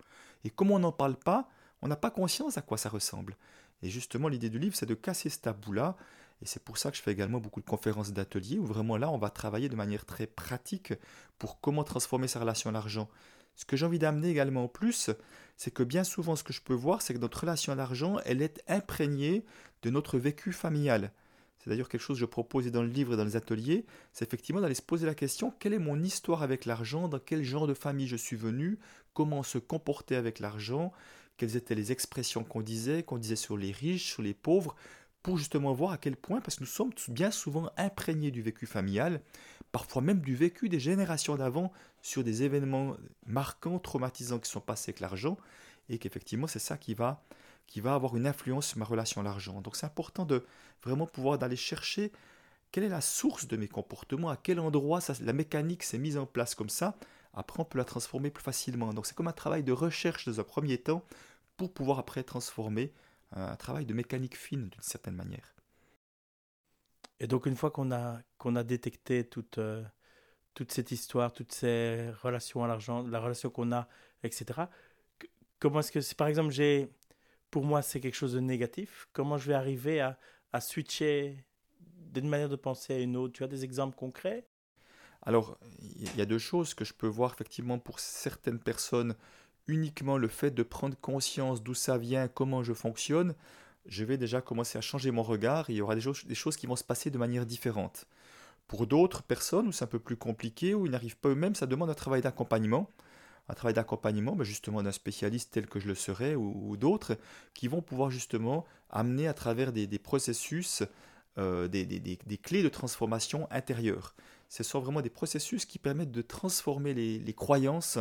Et 0.44 0.50
comme 0.50 0.72
on 0.72 0.80
n'en 0.80 0.92
parle 0.92 1.16
pas, 1.16 1.48
on 1.82 1.88
n'a 1.88 1.96
pas 1.96 2.10
conscience 2.10 2.58
à 2.58 2.62
quoi 2.62 2.78
ça 2.78 2.90
ressemble. 2.90 3.38
Et 3.84 3.90
justement, 3.90 4.28
l'idée 4.28 4.50
du 4.50 4.60
livre, 4.60 4.76
c'est 4.76 4.88
de 4.88 4.96
casser 4.96 5.30
ce 5.30 5.40
tabou-là. 5.40 5.96
Et 6.42 6.46
c'est 6.46 6.64
pour 6.64 6.78
ça 6.78 6.90
que 6.90 6.98
je 6.98 7.02
fais 7.02 7.12
également 7.12 7.40
beaucoup 7.40 7.62
de 7.62 7.66
conférences 7.66 8.12
d'ateliers 8.12 8.58
où 8.58 8.66
vraiment 8.66 8.98
là, 8.98 9.10
on 9.12 9.18
va 9.18 9.30
travailler 9.30 9.70
de 9.70 9.76
manière 9.76 10.06
très 10.06 10.26
pratique 10.28 10.94
pour 11.38 11.60
comment 11.60 11.84
transformer 11.84 12.28
sa 12.28 12.40
relation 12.40 12.70
à 12.70 12.74
l'argent. 12.74 13.10
Ce 13.56 13.66
que 13.66 13.76
j'ai 13.76 13.86
envie 13.86 14.00
d'amener 14.00 14.30
également 14.30 14.66
en 14.66 14.68
plus, 14.68 15.10
c'est 15.58 15.72
que 15.72 15.84
bien 15.84 16.04
souvent, 16.04 16.36
ce 16.36 16.44
que 16.44 16.54
je 16.54 16.62
peux 16.62 16.76
voir, 16.76 17.02
c'est 17.02 17.14
que 17.14 17.20
notre 17.20 17.42
relation 17.42 17.74
à 17.74 17.76
l'argent, 17.76 18.18
elle 18.26 18.42
est 18.42 18.64
imprégnée 18.68 19.46
de 19.82 19.90
notre 19.90 20.18
vécu 20.20 20.54
familial. 20.54 21.12
C'est 21.60 21.70
d'ailleurs 21.70 21.90
quelque 21.90 22.02
chose 22.02 22.18
que 22.18 22.22
je 22.22 22.26
propose 22.26 22.70
dans 22.72 22.84
le 22.84 22.88
livre 22.88 23.14
et 23.14 23.18
dans 23.18 23.26
les 23.26 23.36
ateliers, 23.36 23.86
c'est 24.14 24.26
effectivement 24.26 24.62
d'aller 24.62 24.76
se 24.76 24.82
poser 24.82 25.06
la 25.06 25.16
question, 25.16 25.52
quelle 25.60 25.74
est 25.74 25.80
mon 25.80 26.02
histoire 26.02 26.44
avec 26.44 26.66
l'argent, 26.66 27.08
dans 27.08 27.20
quel 27.20 27.44
genre 27.44 27.68
de 27.68 27.74
famille 27.74 28.08
je 28.08 28.16
suis 28.16 28.36
venu, 28.36 28.80
comment 29.14 29.44
se 29.44 29.58
comporter 29.58 30.16
avec 30.16 30.40
l'argent, 30.40 30.92
quelles 31.38 31.56
étaient 31.56 31.76
les 31.76 31.92
expressions 31.92 32.44
qu'on 32.44 32.62
disait, 32.62 33.04
qu'on 33.04 33.18
disait 33.18 33.36
sur 33.36 33.58
les 33.58 33.72
riches, 33.72 34.12
sur 34.12 34.22
les 34.22 34.34
pauvres, 34.34 34.76
pour 35.24 35.38
justement 35.38 35.74
voir 35.74 35.92
à 35.92 35.98
quel 35.98 36.16
point, 36.16 36.40
parce 36.42 36.56
que 36.56 36.62
nous 36.62 36.68
sommes 36.68 36.92
bien 37.10 37.32
souvent 37.32 37.70
imprégnés 37.76 38.32
du 38.32 38.42
vécu 38.42 38.66
familial, 38.66 39.22
parfois 39.72 40.02
même 40.02 40.22
du 40.22 40.36
vécu 40.36 40.70
des 40.70 40.80
générations 40.80 41.36
d'avant 41.36 41.72
sur 42.02 42.24
des 42.24 42.44
événements 42.44 42.96
marquants, 43.26 43.80
traumatisants 43.80 44.40
qui 44.40 44.50
sont 44.50 44.62
passés 44.62 44.92
avec 44.92 45.00
l'argent, 45.00 45.38
et 45.90 45.98
qu'effectivement 45.98 46.48
c'est 46.48 46.60
ça 46.60 46.78
qui 46.78 46.94
va, 46.94 47.24
qui 47.68 47.82
va 47.82 47.94
avoir 47.94 48.16
une 48.16 48.26
influence 48.26 48.68
sur 48.68 48.80
ma 48.80 48.86
relation 48.86 49.22
à 49.22 49.24
l'argent. 49.24 49.62
Donc 49.62 49.76
c'est 49.76 49.86
important 49.86 50.26
de 50.26 50.46
vraiment 50.84 51.06
pouvoir 51.06 51.38
d'aller 51.38 51.56
chercher 51.56 52.12
quelle 52.72 52.84
est 52.84 52.90
la 52.90 53.02
source 53.02 53.48
de 53.48 53.58
mes 53.58 53.68
comportements, 53.68 54.30
à 54.30 54.38
quel 54.38 54.60
endroit 54.60 55.00
la 55.22 55.34
mécanique 55.34 55.84
s'est 55.84 55.98
mise 55.98 56.18
en 56.18 56.26
place 56.26 56.56
comme 56.56 56.70
ça, 56.70 56.98
après, 57.38 57.60
on 57.60 57.66
peut 57.66 57.78
la 57.78 57.86
transformer 57.86 58.32
plus 58.32 58.44
facilement. 58.44 58.94
Donc, 58.96 59.06
c'est 59.06 59.16
comme 59.16 59.28
un 59.28 59.32
travail 59.32 59.64
de 59.64 59.72
recherche 59.72 60.26
dans 60.28 60.40
un 60.40 60.44
premier 60.44 60.80
temps 60.80 61.06
pour 61.56 61.72
pouvoir 61.72 62.00
après 62.00 62.24
transformer 62.24 62.92
euh, 63.36 63.52
un 63.52 63.56
travail 63.56 63.86
de 63.86 63.94
mécanique 63.94 64.36
fine 64.36 64.70
d'une 64.70 64.82
certaine 64.82 65.14
manière. 65.14 65.54
Et 67.20 67.28
donc, 67.28 67.46
une 67.46 67.56
fois 67.56 67.70
qu'on 67.70 67.92
a, 67.92 68.22
a 68.44 68.64
détecté 68.64 69.24
toute, 69.24 69.60
euh, 69.60 69.84
toute 70.56 70.72
cette 70.72 70.92
histoire, 70.92 71.32
toutes 71.32 71.52
ces 71.52 72.10
relations 72.24 72.64
à 72.64 72.68
l'argent, 72.68 73.04
la 73.04 73.20
relation 73.20 73.52
qu'on 73.52 73.72
a, 73.72 73.88
etc., 74.24 74.62
comment 75.60 75.82
est-ce 75.82 75.92
que, 75.92 76.02
si 76.02 76.16
par 76.16 76.28
exemple, 76.28 76.50
j'ai, 76.50 76.90
pour 77.52 77.64
moi, 77.64 77.82
c'est 77.82 78.00
quelque 78.00 78.16
chose 78.16 78.34
de 78.34 78.40
négatif, 78.40 79.08
comment 79.14 79.38
je 79.38 79.48
vais 79.48 79.54
arriver 79.54 80.02
à, 80.02 80.18
switcher 80.60 81.46
d'une 81.80 82.28
manière 82.28 82.50
de 82.50 82.56
penser 82.56 82.94
à 82.96 83.00
une 83.00 83.16
autre? 83.16 83.34
Tu 83.34 83.44
as 83.44 83.48
des 83.48 83.64
exemples 83.64 83.96
concrets? 83.96 84.48
Alors, 85.22 85.58
il 86.00 86.16
y 86.16 86.22
a 86.22 86.26
deux 86.26 86.40
choses 86.40 86.74
que 86.74 86.84
je 86.84 86.94
peux 86.94 87.08
voir 87.08 87.34
effectivement 87.34 87.78
pour 87.78 88.00
certaines 88.00 88.60
personnes, 88.60 89.16
uniquement 89.68 90.18
le 90.18 90.28
fait 90.28 90.52
de 90.52 90.64
prendre 90.64 90.98
conscience 91.00 91.62
d'où 91.62 91.74
ça 91.74 91.98
vient, 91.98 92.28
comment 92.28 92.64
je 92.64 92.74
fonctionne, 92.74 93.36
je 93.88 94.04
vais 94.04 94.18
déjà 94.18 94.42
commencer 94.42 94.78
à 94.78 94.82
changer 94.82 95.12
mon 95.12 95.24
regard. 95.24 95.70
Il 95.70 95.76
y 95.76 95.82
aura 95.82 95.96
des 95.96 96.02
choses, 96.02 96.26
des 96.26 96.36
choses 96.36 96.58
qui 96.58 96.68
vont 96.68 96.76
se 96.76 96.84
passer 96.84 97.10
de 97.10 97.18
manière 97.18 97.46
différente. 97.46 98.06
Pour 98.68 98.86
d'autres 98.86 99.24
personnes 99.24 99.68
où 99.68 99.72
c'est 99.72 99.86
un 99.86 99.88
peu 99.88 100.00
plus 100.00 100.18
compliqué, 100.18 100.74
où 100.74 100.86
ils 100.86 100.92
n'arrivent 100.92 101.18
pas 101.18 101.30
eux-mêmes, 101.30 101.56
ça 101.56 101.66
demande 101.66 101.90
un 101.90 101.94
travail 101.94 102.22
d'accompagnement. 102.22 102.90
Un 103.50 103.54
travail 103.54 103.74
d'accompagnement, 103.74 104.36
ben 104.36 104.44
justement 104.44 104.84
d'un 104.84 104.92
spécialiste 104.92 105.54
tel 105.54 105.68
que 105.68 105.80
je 105.80 105.88
le 105.88 105.96
serais 105.96 106.36
ou, 106.36 106.76
d'autres, 106.78 107.18
qui 107.54 107.68
vont 107.68 107.82
pouvoir 107.82 108.12
justement 108.12 108.66
amener 108.90 109.28
à 109.28 109.34
travers 109.34 109.72
des, 109.72 109.88
processus 110.00 110.84
euh, 111.38 111.68
des, 111.68 111.86
des, 111.86 112.38
clés 112.38 112.64
de 112.64 112.70
transformation 112.70 113.48
intérieure 113.52 114.16
ce 114.50 114.64
sont 114.64 114.80
vraiment 114.80 115.02
des 115.02 115.10
processus 115.10 115.66
qui 115.66 115.80
permettent 115.80 116.12
de 116.12 116.22
transformer 116.22 116.94
les, 116.94 117.34
croyances 117.34 118.00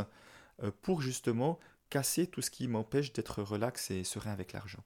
euh, 0.63 0.71
pour 0.83 1.03
justement 1.03 1.59
casser 1.91 2.27
tout 2.27 2.43
ce 2.43 2.51
qui 2.51 2.69
m'empêche 2.69 3.13
d'être 3.13 3.43
relax 3.43 3.91
et 3.91 4.05
serein 4.05 4.33
avec 4.33 4.53
l'argent. 4.53 4.83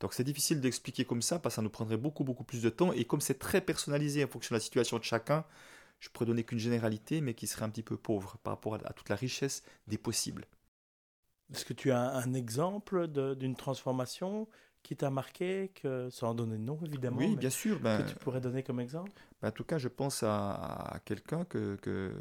Donc 0.00 0.14
c'est 0.14 0.24
difficile 0.24 0.60
d'expliquer 0.60 1.04
comme 1.04 1.22
ça 1.22 1.38
parce 1.38 1.54
que 1.54 1.56
ça 1.56 1.62
nous 1.62 1.70
prendrait 1.70 1.96
beaucoup 1.96 2.24
beaucoup 2.24 2.44
plus 2.44 2.62
de 2.62 2.70
temps 2.70 2.92
et 2.92 3.04
comme 3.04 3.20
c'est 3.20 3.38
très 3.38 3.60
personnalisé 3.60 4.24
en 4.24 4.28
fonction 4.28 4.54
de 4.54 4.58
la 4.58 4.62
situation 4.62 4.98
de 4.98 5.04
chacun, 5.04 5.44
je 6.00 6.08
pourrais 6.08 6.26
donner 6.26 6.44
qu'une 6.44 6.58
généralité 6.58 7.20
mais 7.20 7.34
qui 7.34 7.46
serait 7.46 7.64
un 7.64 7.70
petit 7.70 7.82
peu 7.82 7.96
pauvre 7.96 8.38
par 8.42 8.54
rapport 8.54 8.74
à, 8.74 8.92
toute 8.92 9.08
la 9.08 9.16
richesse 9.16 9.62
des 9.86 9.98
possibles. 9.98 10.46
Est-ce 11.52 11.64
que 11.64 11.72
tu 11.72 11.90
as 11.90 12.16
un 12.16 12.32
exemple 12.32 13.06
d'une 13.08 13.56
transformation 13.56 14.48
qui 14.82 14.96
t'a 14.96 15.10
marqué, 15.10 15.70
que, 15.74 16.08
sans 16.10 16.34
donner 16.34 16.56
de 16.56 16.62
nom 16.62 16.78
évidemment, 16.84 17.18
oui, 17.18 17.36
bien 17.36 17.50
sûr, 17.50 17.78
ben, 17.80 18.02
que 18.02 18.10
tu 18.10 18.16
pourrais 18.16 18.40
donner 18.40 18.62
comme 18.62 18.80
exemple? 18.80 19.12
ben, 19.42 19.48
En 19.48 19.52
tout 19.52 19.64
cas, 19.64 19.78
je 19.78 19.88
pense 19.88 20.22
à, 20.22 21.00
quelqu'un 21.04 21.44
que, 21.44 21.76
que, 21.76 22.14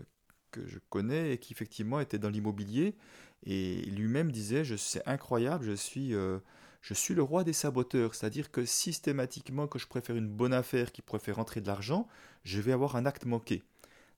que, 0.52 0.68
je 0.68 0.80
connais 0.90 1.34
et 1.34 1.38
qui 1.38 1.54
effectivement 1.54 2.00
était 2.00 2.20
dans 2.20 2.30
l'immobilier 2.30 2.96
et 3.44 3.82
lui-même 3.86 4.32
disait, 4.32 4.66
je 4.66 4.76
c'est 4.76 5.08
incroyable, 5.08 5.64
je 5.64 5.72
suis, 5.72 6.14
euh, 6.14 6.40
je 6.82 6.94
suis 6.94 7.14
le 7.14 7.24
roi 7.24 7.44
des 7.44 7.54
saboteurs, 7.54 8.16
c'est-à-dire 8.16 8.52
que 8.52 8.66
systématiquement, 8.66 9.68
quand 9.68 9.80
je 9.80 9.88
préfère 9.88 10.16
une 10.16 10.30
bonne 10.30 10.54
affaire 10.54 10.92
qui 10.92 11.04
faire 11.20 11.36
rentrer 11.36 11.62
de 11.62 11.68
l'argent, 11.68 12.08
je 12.44 12.62
vais 12.62 12.72
avoir 12.72 12.96
un 12.96 13.06
acte 13.06 13.26
manqué. 13.26 13.64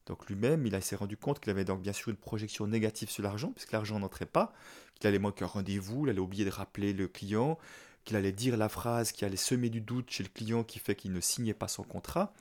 Donc 0.06 0.28
lui-même, 0.28 0.66
il 0.66 0.82
s'est 0.82 0.96
rendu 0.96 1.18
compte 1.18 1.40
qu'il 1.40 1.52
avait 1.52 1.66
donc 1.66 1.82
bien 1.82 1.94
sûr 1.94 2.10
une 2.10 2.18
projection 2.18 2.68
négative 2.68 3.10
sur 3.10 3.24
l'argent, 3.24 3.52
puisque 3.52 3.72
l'argent 3.72 4.00
n'entrait 4.00 4.26
pas, 4.26 4.54
qu'il 4.96 5.08
allait 5.08 5.20
manquer 5.20 5.44
un 5.44 5.48
rendez-vous, 5.48 6.06
il 6.06 6.10
allait 6.10 6.20
oublier 6.20 6.46
de 6.46 6.50
rappeler 6.50 6.94
le 6.94 7.08
client, 7.08 7.58
qu'il 8.04 8.16
allait 8.16 8.32
dire 8.32 8.58
la 8.58 8.70
phrase 8.70 9.12
qui 9.12 9.26
allait 9.26 9.38
semer 9.38 9.70
du 9.70 9.82
doute 9.82 10.10
chez 10.10 10.24
le 10.24 10.30
client 10.30 10.64
qui 10.64 10.80
fait 10.80 10.96
qu'il 10.96 11.14
ne 11.14 11.22
signait 11.22 11.54
pas 11.54 11.68
son 11.68 11.84
contrat. 11.84 12.34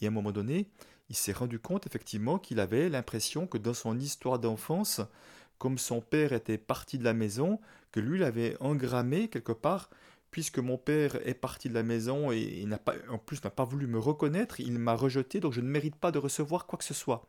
Et 0.00 0.06
à 0.06 0.08
un 0.08 0.12
moment 0.12 0.32
donné, 0.32 0.68
il 1.10 1.16
s'est 1.16 1.32
rendu 1.32 1.58
compte 1.58 1.86
effectivement 1.86 2.38
qu'il 2.38 2.60
avait 2.60 2.88
l'impression 2.88 3.46
que 3.46 3.58
dans 3.58 3.74
son 3.74 3.98
histoire 3.98 4.38
d'enfance, 4.38 5.00
comme 5.62 5.78
son 5.78 6.00
père 6.00 6.32
était 6.32 6.58
parti 6.58 6.98
de 6.98 7.04
la 7.04 7.14
maison, 7.14 7.60
que 7.92 8.00
lui 8.00 8.18
l'avait 8.18 8.56
engrammé 8.58 9.28
quelque 9.28 9.52
part, 9.52 9.90
puisque 10.32 10.58
mon 10.58 10.76
père 10.76 11.24
est 11.24 11.34
parti 11.34 11.68
de 11.68 11.74
la 11.74 11.84
maison 11.84 12.32
et, 12.32 12.64
n'a 12.66 12.78
pas, 12.78 12.94
en 13.08 13.16
plus 13.16 13.44
n'a 13.44 13.50
pas 13.50 13.62
voulu 13.62 13.86
me 13.86 14.00
reconnaître, 14.00 14.58
il 14.58 14.76
m'a 14.80 14.94
rejeté, 14.94 15.38
donc 15.38 15.52
je 15.52 15.60
ne 15.60 15.68
mérite 15.68 15.94
pas 15.94 16.10
de 16.10 16.18
recevoir 16.18 16.66
quoi 16.66 16.80
que 16.80 16.84
ce 16.84 16.94
soit. 16.94 17.28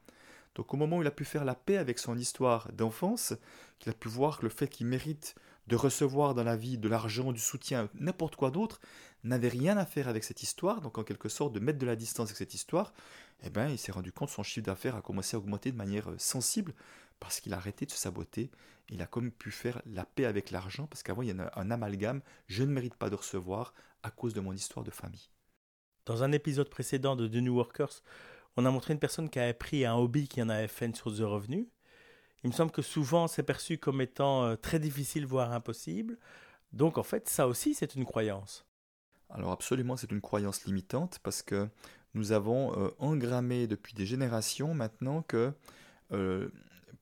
Donc 0.55 0.73
au 0.73 0.77
moment 0.77 0.97
où 0.97 1.01
il 1.03 1.07
a 1.07 1.11
pu 1.11 1.25
faire 1.25 1.45
la 1.45 1.53
paix 1.53 1.77
avec 1.77 1.99
son 1.99 2.17
histoire 2.17 2.71
d'enfance, 2.71 3.35
qu'il 3.77 3.91
a 3.91 3.93
pu 3.93 4.07
voir 4.07 4.39
que 4.39 4.43
le 4.45 4.49
fait 4.49 4.67
qu'il 4.67 4.87
mérite 4.87 5.35
de 5.67 5.75
recevoir 5.75 6.33
dans 6.33 6.43
la 6.43 6.55
vie 6.55 6.79
de 6.79 6.89
l'argent, 6.89 7.33
du 7.33 7.39
soutien, 7.39 7.87
n'importe 7.99 8.35
quoi 8.35 8.49
d'autre, 8.49 8.79
n'avait 9.23 9.47
rien 9.47 9.77
à 9.77 9.85
faire 9.85 10.07
avec 10.07 10.23
cette 10.23 10.41
histoire, 10.41 10.81
donc 10.81 10.97
en 10.97 11.03
quelque 11.03 11.29
sorte 11.29 11.53
de 11.53 11.59
mettre 11.59 11.77
de 11.77 11.85
la 11.85 11.95
distance 11.95 12.29
avec 12.29 12.37
cette 12.37 12.55
histoire, 12.55 12.93
eh 13.43 13.51
ben, 13.51 13.69
il 13.69 13.77
s'est 13.77 13.91
rendu 13.91 14.11
compte 14.11 14.29
que 14.29 14.33
son 14.35 14.41
chiffre 14.41 14.65
d'affaires 14.65 14.95
a 14.95 15.01
commencé 15.01 15.35
à 15.35 15.39
augmenter 15.39 15.71
de 15.71 15.77
manière 15.77 16.09
euh, 16.09 16.15
sensible 16.17 16.73
parce 17.23 17.39
qu'il 17.39 17.53
a 17.53 17.57
arrêté 17.57 17.85
de 17.85 17.91
se 17.91 17.97
saboter. 17.97 18.51
Il 18.89 19.01
a 19.01 19.07
comme 19.07 19.31
pu 19.31 19.49
faire 19.51 19.81
la 19.85 20.05
paix 20.05 20.25
avec 20.25 20.51
l'argent 20.51 20.87
parce 20.87 21.03
qu'avant 21.03 21.21
il 21.21 21.29
y 21.29 21.39
a 21.39 21.51
un 21.55 21.71
amalgame, 21.71 22.21
je 22.47 22.63
ne 22.63 22.71
mérite 22.71 22.95
pas 22.95 23.09
de 23.09 23.15
recevoir 23.15 23.73
à 24.03 24.11
cause 24.11 24.33
de 24.33 24.41
mon 24.41 24.53
histoire 24.53 24.83
de 24.83 24.91
famille. 24.91 25.29
Dans 26.05 26.23
un 26.23 26.31
épisode 26.31 26.69
précédent 26.69 27.15
de 27.15 27.27
The 27.27 27.35
New 27.35 27.55
Workers, 27.55 28.03
on 28.57 28.65
a 28.65 28.71
montré 28.71 28.93
une 28.93 28.99
personne 28.99 29.29
qui 29.29 29.39
avait 29.39 29.53
pris 29.53 29.85
un 29.85 29.95
hobby 29.95 30.27
qui 30.27 30.41
en 30.41 30.49
avait 30.49 30.67
fait 30.67 30.85
une 30.85 30.95
source 30.95 31.17
de 31.17 31.23
revenus 31.23 31.67
il 32.43 32.49
me 32.49 32.53
semble 32.53 32.71
que 32.71 32.81
souvent 32.81 33.27
c'est 33.27 33.43
perçu 33.43 33.77
comme 33.77 34.01
étant 34.01 34.43
euh, 34.43 34.55
très 34.55 34.79
difficile, 34.79 35.25
voire 35.25 35.53
impossible. 35.53 36.17
Donc 36.73 36.97
en 36.97 37.03
fait, 37.03 37.29
ça 37.29 37.47
aussi, 37.47 37.73
c'est 37.73 37.95
une 37.95 38.05
croyance. 38.05 38.65
Alors 39.29 39.51
absolument, 39.51 39.95
c'est 39.95 40.11
une 40.11 40.21
croyance 40.21 40.65
limitante 40.65 41.19
parce 41.23 41.41
que 41.41 41.69
nous 42.13 42.31
avons 42.31 42.77
euh, 42.77 42.89
engrammé 42.99 43.65
depuis 43.67 43.93
des 43.93 44.05
générations 44.05 44.73
maintenant 44.73 45.21
que 45.21 45.53
euh, 46.11 46.49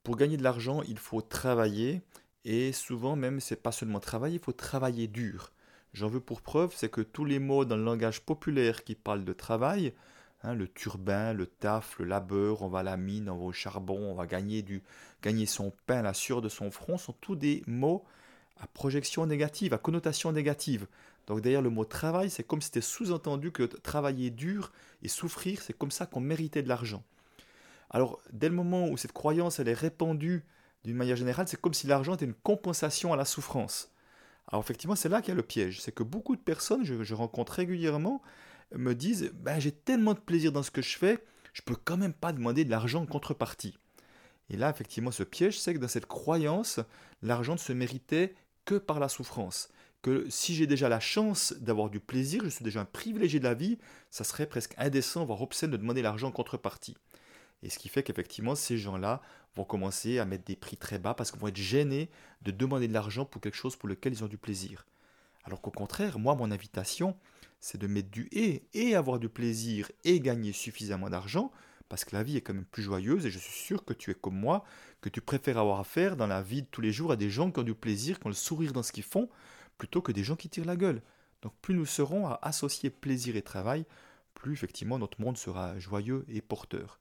pour 0.03 0.17
gagner 0.17 0.37
de 0.37 0.43
l'argent, 0.43 0.81
il 0.87 0.97
faut 0.97 1.21
travailler 1.21 2.01
et 2.45 2.71
souvent 2.71 3.15
même, 3.15 3.39
c'est 3.39 3.61
pas 3.61 3.71
seulement 3.71 3.99
travailler, 3.99 4.35
il 4.35 4.43
faut 4.43 4.51
travailler 4.51 5.07
dur. 5.07 5.51
J'en 5.93 6.07
veux 6.07 6.21
pour 6.21 6.41
preuve, 6.41 6.73
c'est 6.75 6.89
que 6.89 7.01
tous 7.01 7.25
les 7.25 7.39
mots 7.39 7.65
dans 7.65 7.75
le 7.75 7.83
langage 7.83 8.21
populaire 8.21 8.83
qui 8.83 8.95
parlent 8.95 9.25
de 9.25 9.33
travail 9.33 9.93
Hein, 10.43 10.55
le 10.55 10.67
turbin, 10.67 11.33
le 11.33 11.45
taf, 11.45 11.99
le 11.99 12.05
labeur, 12.05 12.63
on 12.63 12.67
va 12.67 12.79
à 12.79 12.83
la 12.83 12.97
mine, 12.97 13.29
on 13.29 13.37
va 13.37 13.43
au 13.43 13.51
charbon, 13.51 13.99
on 13.99 14.15
va 14.15 14.25
gagner, 14.25 14.63
du, 14.63 14.81
gagner 15.21 15.45
son 15.45 15.71
pain, 15.85 16.01
la 16.01 16.15
sueur 16.15 16.41
de 16.41 16.49
son 16.49 16.71
front, 16.71 16.97
sont 16.97 17.13
tous 17.13 17.35
des 17.35 17.63
mots 17.67 18.03
à 18.59 18.65
projection 18.65 19.25
négative, 19.27 19.73
à 19.73 19.77
connotation 19.77 20.31
négative. 20.31 20.87
Donc 21.27 21.41
derrière 21.41 21.61
le 21.61 21.69
mot 21.69 21.85
travail, 21.85 22.31
c'est 22.31 22.43
comme 22.43 22.59
si 22.59 22.67
c'était 22.67 22.81
sous-entendu 22.81 23.51
que 23.51 23.63
travailler 23.63 24.31
dur 24.31 24.71
et 25.03 25.07
souffrir, 25.07 25.61
c'est 25.61 25.77
comme 25.77 25.91
ça 25.91 26.07
qu'on 26.07 26.21
méritait 26.21 26.63
de 26.63 26.69
l'argent. 26.69 27.03
Alors 27.91 28.19
dès 28.31 28.49
le 28.49 28.55
moment 28.55 28.87
où 28.87 28.97
cette 28.97 29.11
croyance 29.11 29.59
elle 29.59 29.67
est 29.67 29.73
répandue 29.73 30.43
d'une 30.83 30.95
manière 30.95 31.15
générale, 31.15 31.47
c'est 31.47 31.61
comme 31.61 31.75
si 31.75 31.85
l'argent 31.85 32.15
était 32.15 32.25
une 32.25 32.33
compensation 32.33 33.13
à 33.13 33.15
la 33.15 33.25
souffrance. 33.25 33.91
Alors 34.47 34.63
effectivement, 34.63 34.95
c'est 34.95 35.09
là 35.09 35.21
qu'il 35.21 35.29
y 35.29 35.31
a 35.33 35.35
le 35.35 35.43
piège. 35.43 35.81
C'est 35.81 35.91
que 35.91 36.03
beaucoup 36.03 36.35
de 36.35 36.41
personnes, 36.41 36.83
je, 36.83 37.03
je 37.03 37.13
rencontre 37.13 37.53
régulièrement, 37.53 38.21
me 38.75 38.95
disent, 38.95 39.31
ben, 39.35 39.59
j'ai 39.59 39.71
tellement 39.71 40.13
de 40.13 40.19
plaisir 40.19 40.51
dans 40.51 40.63
ce 40.63 40.71
que 40.71 40.81
je 40.81 40.97
fais, 40.97 41.23
je 41.53 41.61
peux 41.61 41.75
quand 41.75 41.97
même 41.97 42.13
pas 42.13 42.33
demander 42.33 42.65
de 42.65 42.71
l'argent 42.71 43.03
en 43.03 43.05
contrepartie. 43.05 43.77
Et 44.49 44.57
là, 44.57 44.69
effectivement, 44.69 45.11
ce 45.11 45.23
piège, 45.23 45.59
c'est 45.59 45.73
que 45.73 45.79
dans 45.79 45.87
cette 45.87 46.05
croyance, 46.05 46.79
l'argent 47.21 47.53
ne 47.53 47.59
se 47.59 47.73
méritait 47.73 48.35
que 48.65 48.75
par 48.75 48.99
la 48.99 49.09
souffrance. 49.09 49.69
Que 50.01 50.25
si 50.29 50.55
j'ai 50.55 50.67
déjà 50.67 50.89
la 50.89 50.99
chance 50.99 51.53
d'avoir 51.59 51.89
du 51.89 51.99
plaisir, 51.99 52.41
je 52.43 52.49
suis 52.49 52.63
déjà 52.63 52.81
un 52.81 52.85
privilégié 52.85 53.39
de 53.39 53.43
la 53.43 53.53
vie, 53.53 53.77
ça 54.09 54.23
serait 54.23 54.47
presque 54.47 54.73
indécent, 54.77 55.25
voire 55.25 55.41
obscène 55.41 55.71
de 55.71 55.77
demander 55.77 56.01
l'argent 56.01 56.29
en 56.29 56.31
contrepartie. 56.31 56.97
Et 57.63 57.69
ce 57.69 57.77
qui 57.77 57.89
fait 57.89 58.03
qu'effectivement, 58.03 58.55
ces 58.55 58.77
gens-là 58.77 59.21
vont 59.55 59.65
commencer 59.65 60.19
à 60.19 60.25
mettre 60.25 60.45
des 60.45 60.55
prix 60.55 60.77
très 60.77 60.99
bas 60.99 61.13
parce 61.13 61.31
qu'ils 61.31 61.39
vont 61.39 61.47
être 61.47 61.57
gênés 61.57 62.09
de 62.41 62.51
demander 62.51 62.87
de 62.87 62.93
l'argent 62.93 63.25
pour 63.25 63.41
quelque 63.41 63.57
chose 63.57 63.75
pour 63.75 63.89
lequel 63.89 64.13
ils 64.13 64.23
ont 64.23 64.27
du 64.27 64.37
plaisir. 64.37 64.85
Alors 65.43 65.61
qu'au 65.61 65.71
contraire, 65.71 66.19
moi, 66.19 66.35
mon 66.35 66.51
invitation, 66.51 67.17
c'est 67.59 67.79
de 67.79 67.87
mettre 67.87 68.09
du 68.09 68.27
et 68.31 68.63
et 68.73 68.95
avoir 68.95 69.19
du 69.19 69.29
plaisir 69.29 69.91
et 70.03 70.19
gagner 70.19 70.53
suffisamment 70.53 71.09
d'argent 71.09 71.51
parce 71.91 72.05
que 72.05 72.15
la 72.15 72.23
vie 72.23 72.37
est 72.37 72.41
quand 72.41 72.53
même 72.53 72.63
plus 72.63 72.83
joyeuse 72.83 73.25
et 73.25 73.29
je 73.31 73.37
suis 73.37 73.51
sûr 73.51 73.83
que 73.83 73.91
tu 73.91 74.11
es 74.11 74.13
comme 74.13 74.39
moi, 74.39 74.63
que 75.01 75.09
tu 75.09 75.19
préfères 75.19 75.57
avoir 75.57 75.81
affaire 75.81 76.15
dans 76.15 76.25
la 76.25 76.41
vie 76.41 76.61
de 76.61 76.67
tous 76.71 76.79
les 76.79 76.93
jours 76.93 77.11
à 77.11 77.17
des 77.17 77.29
gens 77.29 77.51
qui 77.51 77.59
ont 77.59 77.63
du 77.63 77.75
plaisir, 77.75 78.17
qui 78.17 78.27
ont 78.27 78.29
le 78.29 78.35
sourire 78.35 78.71
dans 78.71 78.81
ce 78.81 78.93
qu'ils 78.93 79.03
font, 79.03 79.27
plutôt 79.77 80.01
que 80.01 80.13
des 80.13 80.23
gens 80.23 80.37
qui 80.37 80.47
tirent 80.47 80.63
la 80.63 80.77
gueule. 80.77 81.01
Donc 81.41 81.51
plus 81.61 81.75
nous 81.75 81.85
serons 81.85 82.27
à 82.27 82.39
associer 82.43 82.89
plaisir 82.89 83.35
et 83.35 83.41
travail, 83.41 83.85
plus 84.35 84.53
effectivement 84.53 84.99
notre 84.99 85.19
monde 85.19 85.37
sera 85.37 85.77
joyeux 85.79 86.23
et 86.29 86.39
porteur. 86.39 87.00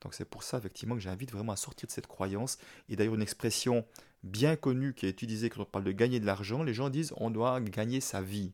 Donc 0.00 0.14
c'est 0.14 0.24
pour 0.24 0.42
ça 0.42 0.58
effectivement 0.58 0.94
que 0.94 1.00
j'invite 1.00 1.32
vraiment 1.32 1.52
à 1.52 1.56
sortir 1.56 1.86
de 1.86 1.92
cette 1.92 2.06
croyance. 2.06 2.58
Et 2.88 2.96
d'ailleurs 2.96 3.14
une 3.14 3.22
expression 3.22 3.84
bien 4.22 4.56
connue 4.56 4.94
qui 4.94 5.06
est 5.06 5.10
utilisée 5.10 5.50
quand 5.50 5.62
on 5.62 5.64
parle 5.64 5.84
de 5.84 5.92
gagner 5.92 6.20
de 6.20 6.26
l'argent, 6.26 6.62
les 6.62 6.74
gens 6.74 6.90
disent 6.90 7.12
on 7.16 7.30
doit 7.30 7.60
gagner 7.60 8.00
sa 8.00 8.20
vie. 8.20 8.52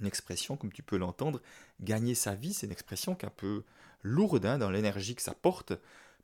Une 0.00 0.06
expression, 0.06 0.56
comme 0.56 0.72
tu 0.72 0.82
peux 0.82 0.96
l'entendre, 0.96 1.40
gagner 1.80 2.14
sa 2.14 2.34
vie, 2.34 2.52
c'est 2.52 2.66
une 2.66 2.72
expression 2.72 3.14
qui 3.14 3.24
est 3.24 3.28
un 3.28 3.32
peu 3.36 3.62
lourde 4.02 4.44
hein, 4.46 4.58
dans 4.58 4.70
l'énergie 4.70 5.14
que 5.14 5.22
ça 5.22 5.32
porte, 5.32 5.74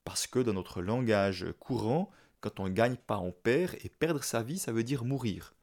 parce 0.03 0.27
que 0.27 0.41
dans 0.41 0.53
notre 0.53 0.83
langage 0.83 1.47
courant, 1.61 2.11
quand 2.41 2.59
on 2.59 2.65
ne 2.65 2.73
gagne 2.73 2.97
pas, 2.97 3.19
on 3.19 3.31
perd, 3.31 3.77
et 3.85 3.89
perdre 3.89 4.25
sa 4.25 4.43
vie, 4.43 4.59
ça 4.59 4.73
veut 4.73 4.83
dire 4.83 5.05
mourir. 5.05 5.55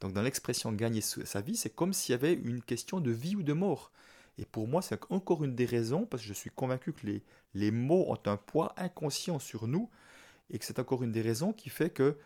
Donc 0.00 0.12
dans 0.12 0.22
l'expression 0.22 0.72
gagner 0.72 1.00
sa 1.00 1.40
vie, 1.40 1.56
c'est 1.56 1.74
comme 1.74 1.94
s'il 1.94 2.12
y 2.12 2.14
avait 2.14 2.34
une 2.34 2.62
question 2.62 3.00
de 3.00 3.10
vie 3.10 3.36
ou 3.36 3.42
de 3.42 3.54
mort. 3.54 3.92
Et 4.38 4.44
pour 4.44 4.66
moi, 4.66 4.82
c'est 4.82 5.00
encore 5.10 5.44
une 5.44 5.54
des 5.54 5.66
raisons, 5.66 6.06
parce 6.06 6.22
que 6.22 6.28
je 6.28 6.34
suis 6.34 6.50
convaincu 6.50 6.92
que 6.92 7.06
les, 7.06 7.22
les 7.54 7.70
mots 7.70 8.06
ont 8.08 8.18
un 8.28 8.36
poids 8.36 8.74
inconscient 8.76 9.38
sur 9.38 9.66
nous, 9.66 9.88
et 10.50 10.58
que 10.58 10.64
c'est 10.64 10.78
encore 10.78 11.02
une 11.02 11.12
des 11.12 11.22
raisons 11.22 11.52
qui 11.52 11.70
fait 11.70 11.90
que 11.90 12.18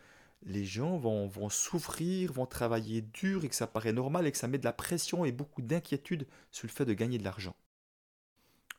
les 0.43 0.65
gens 0.65 0.97
vont, 0.97 1.27
vont 1.27 1.49
souffrir, 1.49 2.31
vont 2.33 2.45
travailler 2.45 3.01
dur, 3.01 3.43
et 3.43 3.49
que 3.49 3.55
ça 3.55 3.67
paraît 3.67 3.93
normal, 3.93 4.25
et 4.25 4.31
que 4.31 4.37
ça 4.37 4.47
met 4.47 4.57
de 4.57 4.65
la 4.65 4.73
pression 4.73 5.25
et 5.25 5.31
beaucoup 5.31 5.61
d'inquiétude 5.61 6.27
sur 6.51 6.67
le 6.67 6.71
fait 6.71 6.85
de 6.85 6.93
gagner 6.93 7.17
de 7.17 7.23
l'argent. 7.23 7.55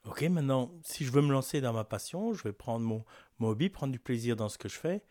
Ok, 0.07 0.23
maintenant, 0.23 0.73
si 0.83 1.05
je 1.05 1.13
veux 1.13 1.21
me 1.21 1.31
lancer 1.31 1.61
dans 1.61 1.75
ma 1.75 1.85
passion, 1.85 2.33
je 2.33 2.43
vais 2.43 2.53
prendre 2.53 2.87
mon, 2.87 3.05
hobby, 3.47 3.69
prendre 3.69 3.93
du 3.93 3.99
plaisir 3.99 4.35
dans 4.35 4.49
ce 4.49 4.57
que 4.57 4.69
je 4.69 4.79
fais. 4.79 5.03